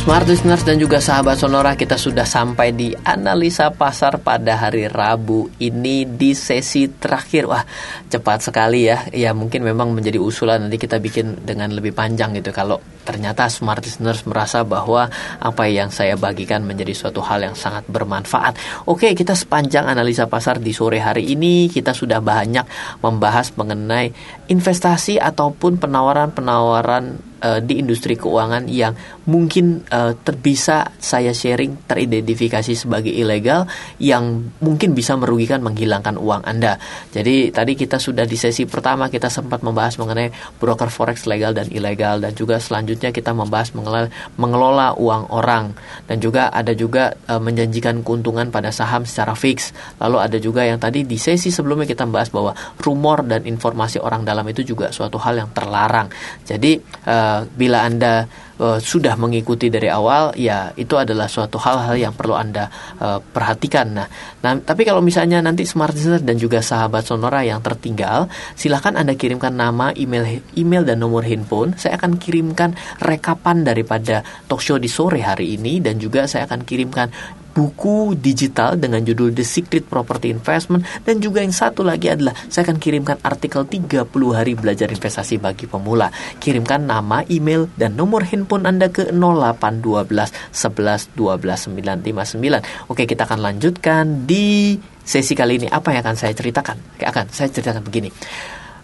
Smart 0.00 0.24
listeners 0.24 0.64
dan 0.64 0.80
juga 0.80 0.96
sahabat 0.96 1.36
Sonora 1.36 1.76
kita 1.76 2.00
sudah 2.00 2.24
sampai 2.24 2.72
di 2.72 2.88
analisa 3.04 3.68
pasar 3.68 4.16
pada 4.24 4.56
hari 4.56 4.88
Rabu 4.88 5.52
ini 5.60 6.08
di 6.08 6.32
sesi 6.32 6.88
terakhir. 6.88 7.44
Wah, 7.44 7.60
cepat 8.08 8.48
sekali 8.48 8.88
ya. 8.88 9.04
Ya 9.12 9.36
mungkin 9.36 9.60
memang 9.60 9.92
menjadi 9.92 10.16
usulan 10.16 10.64
nanti 10.64 10.80
kita 10.80 10.96
bikin 11.04 11.44
dengan 11.44 11.76
lebih 11.76 11.92
panjang 11.92 12.32
gitu 12.32 12.48
kalau 12.48 12.80
ternyata 13.04 13.52
smart 13.52 13.84
listeners 13.84 14.24
merasa 14.24 14.64
bahwa 14.64 15.04
apa 15.36 15.68
yang 15.68 15.92
saya 15.92 16.16
bagikan 16.16 16.64
menjadi 16.64 16.96
suatu 16.96 17.20
hal 17.20 17.44
yang 17.44 17.52
sangat 17.52 17.84
bermanfaat. 17.84 18.56
Oke, 18.88 19.12
kita 19.12 19.36
sepanjang 19.36 19.84
analisa 19.84 20.24
pasar 20.24 20.64
di 20.64 20.72
sore 20.72 21.04
hari 21.04 21.28
ini 21.28 21.68
kita 21.68 21.92
sudah 21.92 22.24
banyak 22.24 22.64
membahas 23.04 23.52
mengenai 23.52 24.16
investasi 24.48 25.20
ataupun 25.20 25.76
penawaran-penawaran 25.76 27.29
uh, 27.42 27.60
di 27.60 27.80
industri 27.80 28.16
keuangan 28.16 28.68
yang 28.68 28.92
mungkin 29.28 29.84
uh, 29.88 30.16
terbisa 30.20 30.92
saya 31.00 31.32
sharing 31.32 31.88
teridentifikasi 31.88 32.72
sebagai 32.76 33.12
ilegal 33.12 33.66
yang 34.00 34.52
mungkin 34.60 34.92
bisa 34.92 35.16
merugikan 35.16 35.64
menghilangkan 35.64 36.16
uang 36.20 36.44
Anda. 36.44 36.76
Jadi 37.12 37.50
tadi 37.50 37.72
kita 37.76 37.96
sudah 37.96 38.24
di 38.28 38.36
sesi 38.36 38.64
pertama 38.68 39.08
kita 39.08 39.32
sempat 39.32 39.64
membahas 39.64 39.96
mengenai 39.96 40.30
broker 40.60 40.92
forex 40.92 41.24
legal 41.24 41.56
dan 41.56 41.68
ilegal 41.72 42.20
dan 42.20 42.32
juga 42.36 42.60
selanjutnya 42.60 43.10
kita 43.10 43.32
membahas 43.32 43.72
mengelola, 43.72 44.08
mengelola 44.36 44.88
uang 44.96 45.32
orang 45.32 45.72
dan 46.06 46.16
juga 46.20 46.52
ada 46.52 46.76
juga 46.76 47.16
uh, 47.28 47.40
menjanjikan 47.40 48.04
keuntungan 48.04 48.52
pada 48.52 48.68
saham 48.70 49.06
secara 49.08 49.32
fix. 49.32 49.72
Lalu 50.02 50.16
ada 50.20 50.38
juga 50.40 50.66
yang 50.66 50.76
tadi 50.76 51.04
di 51.06 51.16
sesi 51.16 51.48
sebelumnya 51.48 51.88
kita 51.88 52.04
membahas 52.04 52.30
bahwa 52.32 52.52
rumor 52.82 53.24
dan 53.24 53.46
informasi 53.46 54.02
orang 54.02 54.26
dalam 54.26 54.44
itu 54.48 54.66
juga 54.66 54.92
suatu 54.92 55.16
hal 55.22 55.40
yang 55.40 55.50
terlarang. 55.54 56.10
Jadi 56.44 56.76
uh, 57.06 57.29
bila 57.48 57.86
Anda 57.86 58.24
uh, 58.60 58.78
sudah 58.78 59.16
mengikuti 59.16 59.72
dari 59.72 59.88
awal, 59.88 60.36
ya 60.36 60.70
itu 60.76 60.94
adalah 60.94 61.26
suatu 61.26 61.56
hal-hal 61.56 61.96
yang 61.96 62.12
perlu 62.12 62.36
Anda 62.36 62.68
uh, 63.00 63.18
perhatikan. 63.18 63.96
Nah, 63.96 64.06
nah, 64.44 64.60
tapi 64.60 64.84
kalau 64.84 65.00
misalnya 65.00 65.40
nanti 65.40 65.64
smart 65.64 65.96
listener 65.96 66.20
dan 66.20 66.36
juga 66.36 66.60
sahabat 66.60 67.08
Sonora 67.08 67.40
yang 67.40 67.64
tertinggal, 67.64 68.28
silahkan 68.54 68.94
Anda 68.94 69.16
kirimkan 69.16 69.56
nama, 69.56 69.96
email, 69.96 70.44
email 70.54 70.84
dan 70.84 71.00
nomor 71.00 71.24
handphone. 71.24 71.74
Saya 71.80 71.96
akan 71.96 72.20
kirimkan 72.20 72.76
rekapan 73.00 73.64
daripada 73.64 74.22
talk 74.46 74.60
show 74.60 74.76
di 74.76 74.92
sore 74.92 75.24
hari 75.24 75.56
ini 75.56 75.80
dan 75.80 75.96
juga 75.96 76.28
saya 76.28 76.44
akan 76.44 76.62
kirimkan 76.68 77.08
buku 77.50 78.14
digital 78.16 78.78
dengan 78.78 79.02
judul 79.02 79.34
The 79.34 79.42
Secret 79.42 79.86
Property 79.90 80.30
Investment 80.30 80.86
dan 81.02 81.18
juga 81.18 81.42
yang 81.42 81.54
satu 81.54 81.82
lagi 81.82 82.08
adalah 82.10 82.32
saya 82.46 82.70
akan 82.70 82.78
kirimkan 82.78 83.18
artikel 83.20 83.66
30 83.66 84.06
hari 84.32 84.54
belajar 84.54 84.88
investasi 84.88 85.42
bagi 85.42 85.66
pemula. 85.66 86.08
Kirimkan 86.38 86.86
nama, 86.86 87.26
email 87.26 87.66
dan 87.74 87.98
nomor 87.98 88.26
handphone 88.26 88.64
Anda 88.66 88.88
ke 88.88 89.10
0812 89.10 90.54
11 90.54 91.18
12 91.18 91.70
959. 91.74 92.90
Oke, 92.90 93.04
kita 93.04 93.26
akan 93.26 93.40
lanjutkan 93.42 94.24
di 94.24 94.78
sesi 95.02 95.34
kali 95.34 95.58
ini 95.58 95.66
apa 95.66 95.90
yang 95.90 96.06
akan 96.06 96.16
saya 96.16 96.32
ceritakan? 96.36 97.02
Akan 97.02 97.26
saya 97.34 97.50
ceritakan 97.50 97.82
begini. 97.82 98.10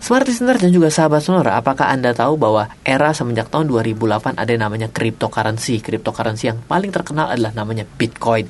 Smart 0.06 0.22
listener 0.22 0.54
dan 0.54 0.70
juga 0.70 0.86
sahabat 0.86 1.18
sonora, 1.18 1.58
apakah 1.58 1.90
Anda 1.90 2.14
tahu 2.14 2.38
bahwa 2.38 2.70
era 2.86 3.10
semenjak 3.10 3.50
tahun 3.50 3.66
2008 3.66 4.38
ada 4.38 4.50
yang 4.54 4.62
namanya 4.62 4.86
cryptocurrency? 4.86 5.82
Cryptocurrency 5.82 6.46
yang 6.46 6.62
paling 6.62 6.94
terkenal 6.94 7.26
adalah 7.26 7.50
namanya 7.50 7.82
Bitcoin. 7.82 8.46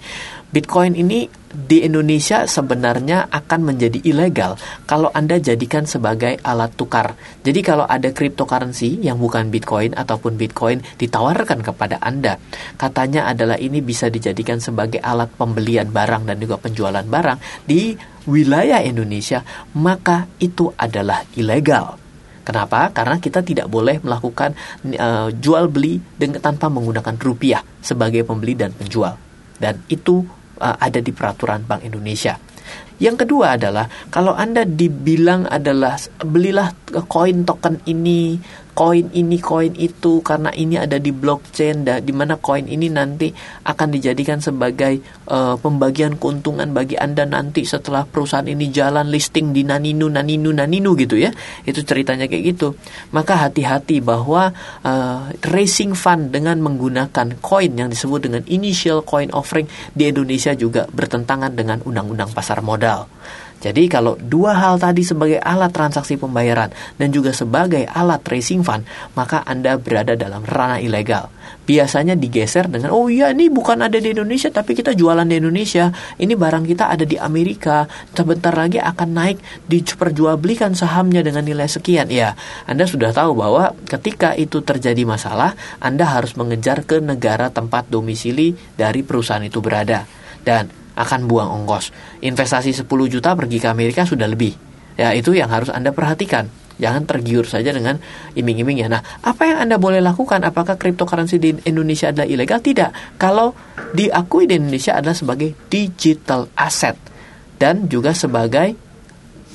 Bitcoin 0.47 0.95
ini 0.95 1.27
di 1.57 1.83
Indonesia 1.83 2.45
sebenarnya 2.45 3.33
akan 3.33 3.73
menjadi 3.73 3.99
ilegal 4.05 4.61
kalau 4.85 5.09
Anda 5.11 5.41
jadikan 5.41 5.89
sebagai 5.89 6.37
alat 6.45 6.77
tukar. 6.77 7.17
Jadi 7.43 7.65
kalau 7.65 7.89
ada 7.89 8.13
cryptocurrency 8.13 9.01
yang 9.01 9.17
bukan 9.17 9.49
Bitcoin 9.49 9.97
ataupun 9.97 10.37
Bitcoin 10.37 10.85
ditawarkan 11.01 11.65
kepada 11.65 11.97
Anda, 11.99 12.37
katanya 12.77 13.27
adalah 13.27 13.57
ini 13.57 13.81
bisa 13.81 14.13
dijadikan 14.13 14.61
sebagai 14.61 15.01
alat 15.01 15.33
pembelian 15.35 15.89
barang 15.89 16.29
dan 16.29 16.37
juga 16.37 16.61
penjualan 16.61 17.05
barang 17.05 17.65
di 17.65 17.97
wilayah 18.29 18.85
Indonesia, 18.85 19.41
maka 19.75 20.29
itu 20.39 20.71
adalah 20.77 21.25
ilegal. 21.35 21.97
Kenapa? 22.47 22.95
Karena 22.95 23.19
kita 23.19 23.43
tidak 23.43 23.67
boleh 23.67 23.99
melakukan 23.99 24.55
uh, 24.95 25.35
jual 25.35 25.67
beli 25.67 25.99
dengan 26.15 26.39
tanpa 26.39 26.71
menggunakan 26.71 27.19
rupiah 27.19 27.59
sebagai 27.83 28.23
pembeli 28.23 28.55
dan 28.55 28.71
penjual. 28.71 29.19
Dan 29.59 29.83
itu 29.91 30.23
uh, 30.61 30.77
ada 30.77 30.99
di 31.01 31.13
peraturan 31.13 31.65
Bank 31.65 31.85
Indonesia. 31.85 32.37
Yang 32.97 33.29
kedua 33.29 33.61
adalah 33.61 33.87
kalau 34.09 34.33
Anda 34.33 34.65
dibilang 34.65 35.45
adalah 35.47 36.01
belilah 36.25 36.73
koin 37.07 37.45
token 37.45 37.85
ini 37.85 38.41
koin 38.77 39.09
ini 39.17 39.41
koin 39.41 39.73
itu 39.73 40.21
karena 40.21 40.53
ini 40.53 40.77
ada 40.77 41.01
di 41.01 41.09
blockchain 41.09 41.89
dan 41.89 42.05
di 42.05 42.13
mana 42.13 42.37
koin 42.37 42.69
ini 42.69 42.93
nanti 42.93 43.33
akan 43.65 43.89
dijadikan 43.89 44.45
sebagai 44.45 45.01
uh, 45.33 45.57
pembagian 45.57 46.21
keuntungan 46.21 46.77
bagi 46.77 47.01
Anda 47.01 47.25
nanti 47.25 47.65
setelah 47.65 48.05
perusahaan 48.05 48.45
ini 48.45 48.69
jalan 48.69 49.09
listing 49.09 49.57
di 49.57 49.65
Naninu 49.65 50.13
Naninu 50.13 50.53
Naninu 50.53 50.93
gitu 51.01 51.17
ya. 51.17 51.33
Itu 51.65 51.81
ceritanya 51.89 52.29
kayak 52.29 52.45
gitu. 52.53 52.77
Maka 53.17 53.49
hati-hati 53.49 54.05
bahwa 54.05 54.53
uh, 54.85 55.33
racing 55.49 55.97
fund 55.97 56.37
dengan 56.37 56.61
menggunakan 56.61 57.41
koin 57.41 57.73
yang 57.81 57.89
disebut 57.89 58.29
dengan 58.29 58.45
initial 58.45 59.01
coin 59.01 59.33
offering 59.33 59.65
di 59.97 60.13
Indonesia 60.13 60.53
juga 60.53 60.85
bertentangan 60.93 61.57
dengan 61.57 61.81
undang-undang 61.81 62.29
pasar 62.37 62.61
modal. 62.61 63.09
Jadi 63.57 63.89
kalau 63.89 64.21
dua 64.21 64.53
hal 64.53 64.77
tadi 64.77 65.01
sebagai 65.01 65.41
alat 65.41 65.73
transaksi 65.73 66.21
pembayaran 66.21 66.69
dan 67.01 67.09
juga 67.09 67.33
sebagai 67.33 67.89
alat 67.89 68.21
tracing 68.21 68.61
fund, 68.61 68.85
maka 69.17 69.41
Anda 69.49 69.81
berada 69.81 70.13
dalam 70.13 70.45
ranah 70.45 70.79
ilegal. 70.79 71.33
Biasanya 71.67 72.15
digeser 72.15 72.71
dengan, 72.71 72.95
oh 72.95 73.11
iya 73.11 73.33
ini 73.35 73.51
bukan 73.51 73.83
ada 73.83 73.99
di 73.99 74.15
Indonesia 74.15 74.53
tapi 74.53 74.77
kita 74.77 74.95
jualan 74.95 75.27
di 75.27 75.41
Indonesia. 75.41 75.91
Ini 76.21 76.37
barang 76.37 76.63
kita 76.69 76.93
ada 76.93 77.03
di 77.03 77.19
Amerika, 77.19 77.91
sebentar 78.15 78.55
lagi 78.55 78.79
akan 78.79 79.09
naik 79.11 79.39
diperjualbelikan 79.67 80.77
sahamnya 80.79 81.27
dengan 81.27 81.43
nilai 81.43 81.67
sekian. 81.67 82.07
Ya, 82.13 82.39
Anda 82.71 82.87
sudah 82.87 83.11
tahu 83.11 83.35
bahwa 83.35 83.75
ketika 83.89 84.37
itu 84.39 84.63
terjadi 84.63 85.03
masalah, 85.03 85.59
Anda 85.83 86.07
harus 86.07 86.39
mengejar 86.39 86.87
ke 86.87 87.03
negara 87.03 87.51
tempat 87.51 87.91
domisili 87.91 88.55
dari 88.79 89.03
perusahaan 89.03 89.43
itu 89.43 89.59
berada. 89.59 90.07
Dan 90.47 90.86
akan 90.97 91.29
buang 91.29 91.53
ongkos. 91.63 91.93
Investasi 92.25 92.73
10 92.73 92.89
juta 93.13 93.37
pergi 93.37 93.61
ke 93.61 93.69
Amerika 93.69 94.09
sudah 94.09 94.27
lebih. 94.27 94.57
Ya, 94.97 95.13
itu 95.13 95.37
yang 95.37 95.53
harus 95.53 95.69
Anda 95.69 95.93
perhatikan. 95.93 96.49
Jangan 96.77 97.09
tergiur 97.09 97.49
saja 97.49 97.73
dengan 97.73 97.97
iming-iming 98.37 98.85
ya. 98.85 98.89
Nah, 98.89 99.01
apa 99.25 99.49
yang 99.49 99.69
Anda 99.69 99.77
boleh 99.81 100.01
lakukan? 100.05 100.45
Apakah 100.45 100.77
cryptocurrency 100.77 101.41
di 101.41 101.57
Indonesia 101.65 102.13
adalah 102.13 102.29
ilegal? 102.29 102.61
Tidak. 102.61 103.17
Kalau 103.17 103.57
diakui 103.97 104.45
di 104.49 104.61
Indonesia 104.61 104.97
adalah 104.97 105.17
sebagai 105.17 105.57
digital 105.73 106.53
asset 106.53 106.97
dan 107.57 107.89
juga 107.89 108.13
sebagai 108.13 108.77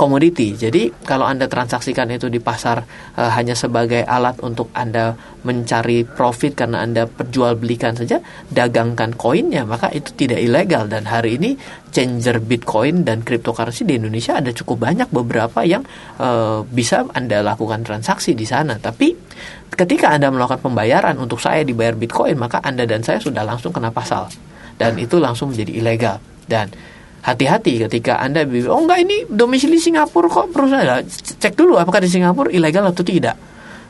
komoditi. 0.02 0.58
Jadi 0.58 0.90
kalau 1.06 1.30
Anda 1.30 1.46
transaksikan 1.46 2.10
itu 2.10 2.26
di 2.26 2.42
pasar 2.42 2.82
e, 3.14 3.22
hanya 3.22 3.54
sebagai 3.54 4.02
alat 4.02 4.42
untuk 4.42 4.74
Anda 4.74 5.14
mencari 5.46 6.02
profit 6.10 6.58
karena 6.58 6.82
Anda 6.82 7.06
perjualbelikan 7.06 7.94
saja, 7.94 8.18
dagangkan 8.50 9.14
koinnya, 9.14 9.62
maka 9.62 9.94
itu 9.94 10.10
tidak 10.18 10.42
ilegal 10.42 10.90
dan 10.90 11.06
hari 11.06 11.38
ini 11.38 11.54
changer 11.94 12.42
Bitcoin 12.42 13.06
dan 13.06 13.22
cryptocurrency 13.22 13.86
di 13.86 14.02
Indonesia 14.02 14.42
ada 14.42 14.50
cukup 14.50 14.90
banyak 14.90 15.14
beberapa 15.14 15.62
yang 15.62 15.86
e, 16.18 16.30
bisa 16.66 17.06
Anda 17.14 17.46
lakukan 17.46 17.86
transaksi 17.86 18.34
di 18.34 18.50
sana. 18.50 18.82
Tapi 18.82 19.14
ketika 19.70 20.10
Anda 20.18 20.34
melakukan 20.34 20.66
pembayaran 20.66 21.22
untuk 21.22 21.38
saya 21.38 21.62
dibayar 21.62 21.94
Bitcoin, 21.94 22.42
maka 22.42 22.58
Anda 22.66 22.90
dan 22.90 23.06
saya 23.06 23.22
sudah 23.22 23.46
langsung 23.46 23.70
kena 23.70 23.94
pasal 23.94 24.34
dan 24.82 24.98
itu 24.98 25.22
langsung 25.22 25.54
menjadi 25.54 25.78
ilegal 25.78 26.18
dan 26.50 26.74
hati-hati 27.22 27.86
ketika 27.88 28.18
Anda 28.18 28.46
oh 28.46 28.82
enggak 28.82 29.00
ini 29.06 29.30
domisili 29.30 29.78
Singapura 29.78 30.28
kok 30.30 30.50
perusahaan. 30.50 31.06
Cek 31.06 31.54
dulu 31.54 31.78
apakah 31.78 32.02
di 32.02 32.10
Singapura 32.10 32.50
ilegal 32.50 32.90
atau 32.90 33.06
tidak. 33.06 33.38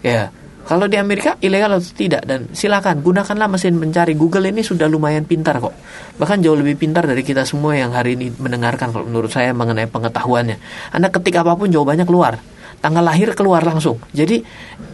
Ya, 0.02 0.34
kalau 0.68 0.86
di 0.86 1.00
Amerika 1.00 1.40
ilegal 1.42 1.80
atau 1.80 1.92
tidak 1.96 2.28
dan 2.28 2.52
silakan 2.52 3.02
gunakanlah 3.02 3.48
mesin 3.50 3.80
pencari 3.80 4.14
Google 4.14 4.52
ini 4.52 4.62
sudah 4.62 4.86
lumayan 4.92 5.24
pintar 5.26 5.58
kok. 5.58 5.74
Bahkan 6.20 6.44
jauh 6.44 6.56
lebih 6.60 6.78
pintar 6.78 7.08
dari 7.08 7.24
kita 7.26 7.48
semua 7.48 7.74
yang 7.80 7.96
hari 7.96 8.20
ini 8.20 8.30
mendengarkan 8.36 8.94
kalau 8.94 9.08
menurut 9.08 9.32
saya 9.32 9.56
mengenai 9.56 9.88
pengetahuannya. 9.88 10.58
Anda 10.94 11.08
ketik 11.10 11.40
apa 11.40 11.56
pun 11.56 11.72
jawabannya 11.72 12.06
keluar 12.06 12.40
tanggal 12.82 13.06
lahir 13.06 13.38
keluar 13.38 13.62
langsung. 13.62 14.02
Jadi 14.12 14.42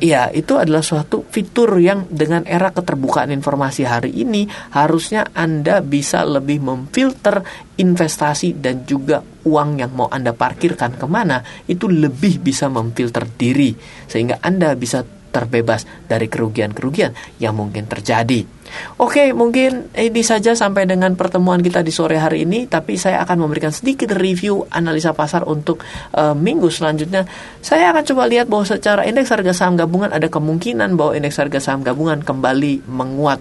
ya 0.03 0.29
itu 0.29 0.59
adalah 0.59 0.83
suatu 0.83 1.23
fitur 1.25 1.79
yang 1.79 2.05
dengan 2.11 2.43
era 2.43 2.69
keterbukaan 2.75 3.31
informasi 3.31 3.87
hari 3.87 4.11
ini 4.13 4.45
harusnya 4.75 5.31
Anda 5.31 5.79
bisa 5.81 6.27
lebih 6.27 6.61
memfilter 6.61 7.41
investasi 7.79 8.59
dan 8.59 8.83
juga 8.83 9.23
uang 9.23 9.79
yang 9.79 9.95
mau 9.95 10.11
Anda 10.11 10.35
parkirkan 10.35 10.99
ke 10.99 11.07
mana 11.07 11.39
itu 11.65 11.87
lebih 11.87 12.43
bisa 12.43 12.67
memfilter 12.67 13.23
diri 13.39 13.71
sehingga 14.05 14.43
Anda 14.43 14.75
bisa 14.75 15.01
terbebas 15.37 15.85
dari 16.09 16.25
kerugian-kerugian 16.25 17.37
yang 17.37 17.53
mungkin 17.53 17.85
terjadi. 17.85 18.57
Oke, 18.97 19.31
mungkin 19.31 19.87
ini 19.95 20.21
saja 20.25 20.51
sampai 20.51 20.83
dengan 20.89 21.15
pertemuan 21.15 21.63
kita 21.63 21.85
di 21.85 21.93
sore 21.93 22.19
hari 22.19 22.43
ini. 22.43 22.67
Tapi 22.67 22.99
saya 22.99 23.23
akan 23.23 23.47
memberikan 23.47 23.71
sedikit 23.71 24.11
review 24.17 24.67
analisa 24.73 25.15
pasar 25.15 25.47
untuk 25.47 25.79
uh, 26.17 26.35
minggu 26.35 26.67
selanjutnya. 26.67 27.23
Saya 27.63 27.93
akan 27.95 28.03
coba 28.03 28.23
lihat 28.27 28.51
bahwa 28.51 28.65
secara 28.67 29.07
indeks 29.07 29.31
harga 29.31 29.53
saham 29.55 29.79
gabungan 29.79 30.11
ada 30.11 30.27
kemungkinan 30.27 30.99
bahwa 30.99 31.15
indeks 31.15 31.39
harga 31.39 31.59
saham 31.63 31.85
gabungan 31.85 32.19
kembali 32.25 32.83
menguat. 32.89 33.39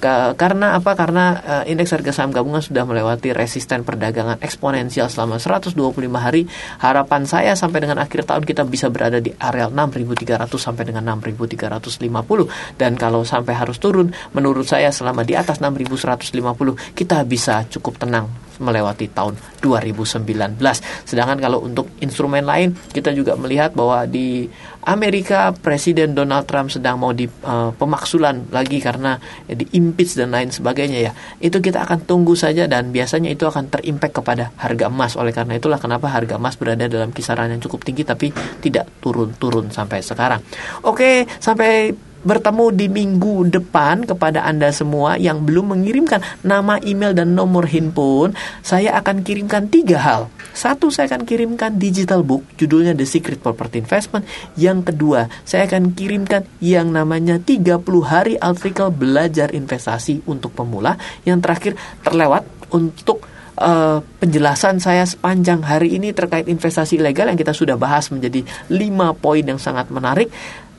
Karena 0.00 0.78
apa? 0.78 0.94
Karena 0.94 1.24
uh, 1.42 1.64
indeks 1.66 1.90
harga 1.90 2.14
saham 2.14 2.30
gabungan 2.30 2.62
sudah 2.62 2.86
melewati 2.86 3.34
resisten 3.34 3.82
perdagangan 3.82 4.38
eksponensial 4.38 5.10
selama 5.10 5.42
125 5.42 5.74
hari. 6.14 6.46
Harapan 6.78 7.26
saya 7.26 7.58
sampai 7.58 7.82
dengan 7.82 7.98
akhir 7.98 8.26
tahun 8.26 8.46
kita 8.46 8.62
bisa 8.66 8.86
berada 8.88 9.18
di 9.18 9.34
area 9.34 9.66
6.300 9.66 10.46
sampai 10.54 10.84
dengan 10.86 11.02
6.350. 11.18 12.78
Dan 12.78 12.94
kalau 12.94 13.26
sampai 13.26 13.54
harus 13.58 13.82
turun, 13.82 14.14
menurut 14.32 14.64
saya 14.70 14.94
selama 14.94 15.26
di 15.26 15.34
atas 15.34 15.58
6150 15.58 16.94
kita 16.94 17.18
bisa 17.26 17.66
cukup 17.66 17.98
tenang 17.98 18.47
melewati 18.58 19.10
tahun 19.10 19.38
2019. 19.62 20.58
Sedangkan 21.06 21.38
kalau 21.38 21.64
untuk 21.64 21.90
instrumen 21.98 22.44
lain 22.46 22.74
kita 22.92 23.10
juga 23.14 23.34
melihat 23.34 23.74
bahwa 23.74 24.04
di 24.06 24.46
Amerika 24.88 25.52
Presiden 25.52 26.16
Donald 26.16 26.48
Trump 26.48 26.72
sedang 26.72 26.96
mau 26.96 27.12
di 27.12 27.28
uh, 27.28 27.74
pemaksulan 27.76 28.48
lagi 28.48 28.80
karena 28.80 29.20
ya, 29.44 29.54
di 29.58 29.68
impeach 29.76 30.16
dan 30.16 30.32
lain 30.32 30.48
sebagainya 30.48 30.98
ya. 31.10 31.12
Itu 31.42 31.60
kita 31.60 31.84
akan 31.84 32.08
tunggu 32.08 32.32
saja 32.32 32.64
dan 32.64 32.88
biasanya 32.88 33.28
itu 33.28 33.44
akan 33.44 33.68
terimpact 33.68 34.24
kepada 34.24 34.48
harga 34.56 34.88
emas. 34.88 35.18
Oleh 35.20 35.36
karena 35.36 35.60
itulah 35.60 35.76
kenapa 35.76 36.08
harga 36.08 36.40
emas 36.40 36.56
berada 36.56 36.88
dalam 36.88 37.12
kisaran 37.12 37.52
yang 37.52 37.60
cukup 37.60 37.84
tinggi 37.84 38.06
tapi 38.06 38.32
tidak 38.64 38.88
turun-turun 39.04 39.68
sampai 39.68 40.00
sekarang. 40.00 40.40
Oke, 40.88 41.28
sampai 41.36 41.92
bertemu 42.26 42.74
di 42.74 42.86
minggu 42.90 43.50
depan 43.50 44.08
kepada 44.08 44.42
Anda 44.42 44.74
semua 44.74 45.14
yang 45.20 45.46
belum 45.46 45.76
mengirimkan 45.76 46.22
nama 46.42 46.82
email 46.82 47.14
dan 47.14 47.34
nomor 47.34 47.70
handphone, 47.70 48.34
saya 48.64 48.94
akan 48.98 49.22
kirimkan 49.22 49.70
tiga 49.70 49.98
hal. 50.02 50.22
Satu, 50.54 50.90
saya 50.90 51.06
akan 51.14 51.22
kirimkan 51.22 51.78
digital 51.78 52.26
book, 52.26 52.42
judulnya 52.58 52.96
The 52.96 53.06
Secret 53.06 53.38
Property 53.38 53.78
Investment. 53.78 54.26
Yang 54.58 54.90
kedua, 54.90 55.30
saya 55.46 55.70
akan 55.70 55.94
kirimkan 55.94 56.42
yang 56.58 56.90
namanya 56.90 57.38
30 57.38 57.78
hari 58.02 58.34
artikel 58.40 58.90
belajar 58.90 59.54
investasi 59.54 60.26
untuk 60.26 60.50
pemula. 60.58 60.98
Yang 61.22 61.38
terakhir, 61.46 61.72
terlewat 62.02 62.42
untuk 62.74 63.22
uh, 63.60 63.98
penjelasan 64.22 64.78
saya 64.78 65.04
sepanjang 65.04 65.62
hari 65.66 65.98
ini 65.98 66.14
terkait 66.14 66.46
investasi 66.46 66.98
ilegal 66.98 67.28
yang 67.28 67.38
kita 67.38 67.52
sudah 67.54 67.74
bahas 67.74 68.08
menjadi 68.14 68.46
5 68.70 69.22
poin 69.22 69.42
yang 69.42 69.58
sangat 69.58 69.90
menarik 69.90 70.30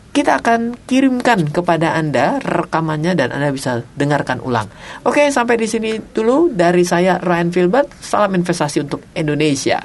kita 0.10 0.42
akan 0.42 0.76
kirimkan 0.90 1.54
kepada 1.54 1.94
Anda 1.94 2.42
rekamannya 2.42 3.14
dan 3.14 3.30
Anda 3.30 3.54
bisa 3.54 3.86
dengarkan 3.94 4.42
ulang. 4.42 4.68
Oke, 5.06 5.30
sampai 5.30 5.56
di 5.62 5.68
sini 5.70 6.02
dulu 6.02 6.50
dari 6.52 6.82
saya 6.82 7.22
Ryan 7.22 7.50
Filbert. 7.54 7.88
Salam 8.02 8.34
investasi 8.34 8.84
untuk 8.84 9.06
Indonesia. 9.14 9.80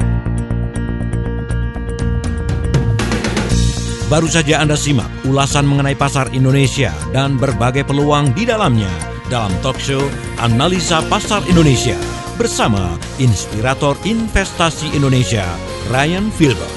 Baru 4.04 4.28
saja 4.28 4.60
Anda 4.60 4.76
simak 4.76 5.08
ulasan 5.24 5.64
mengenai 5.64 5.96
pasar 5.96 6.28
Indonesia 6.37 6.92
dan 7.10 7.40
berbagai 7.40 7.88
peluang 7.88 8.37
di 8.37 8.44
dalamnya 8.44 8.92
dalam 9.32 9.50
talk 9.64 9.80
show 9.80 10.04
Analisa 10.38 11.00
Pasar 11.08 11.40
Indonesia 11.48 11.96
bersama 12.37 13.00
inspirator 13.16 13.96
investasi 14.04 14.92
Indonesia 14.92 15.48
Ryan 15.88 16.28
Filbert. 16.30 16.70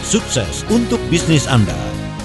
Sukses 0.00 0.64
untuk 0.72 0.98
bisnis 1.12 1.44
Anda. 1.44 1.99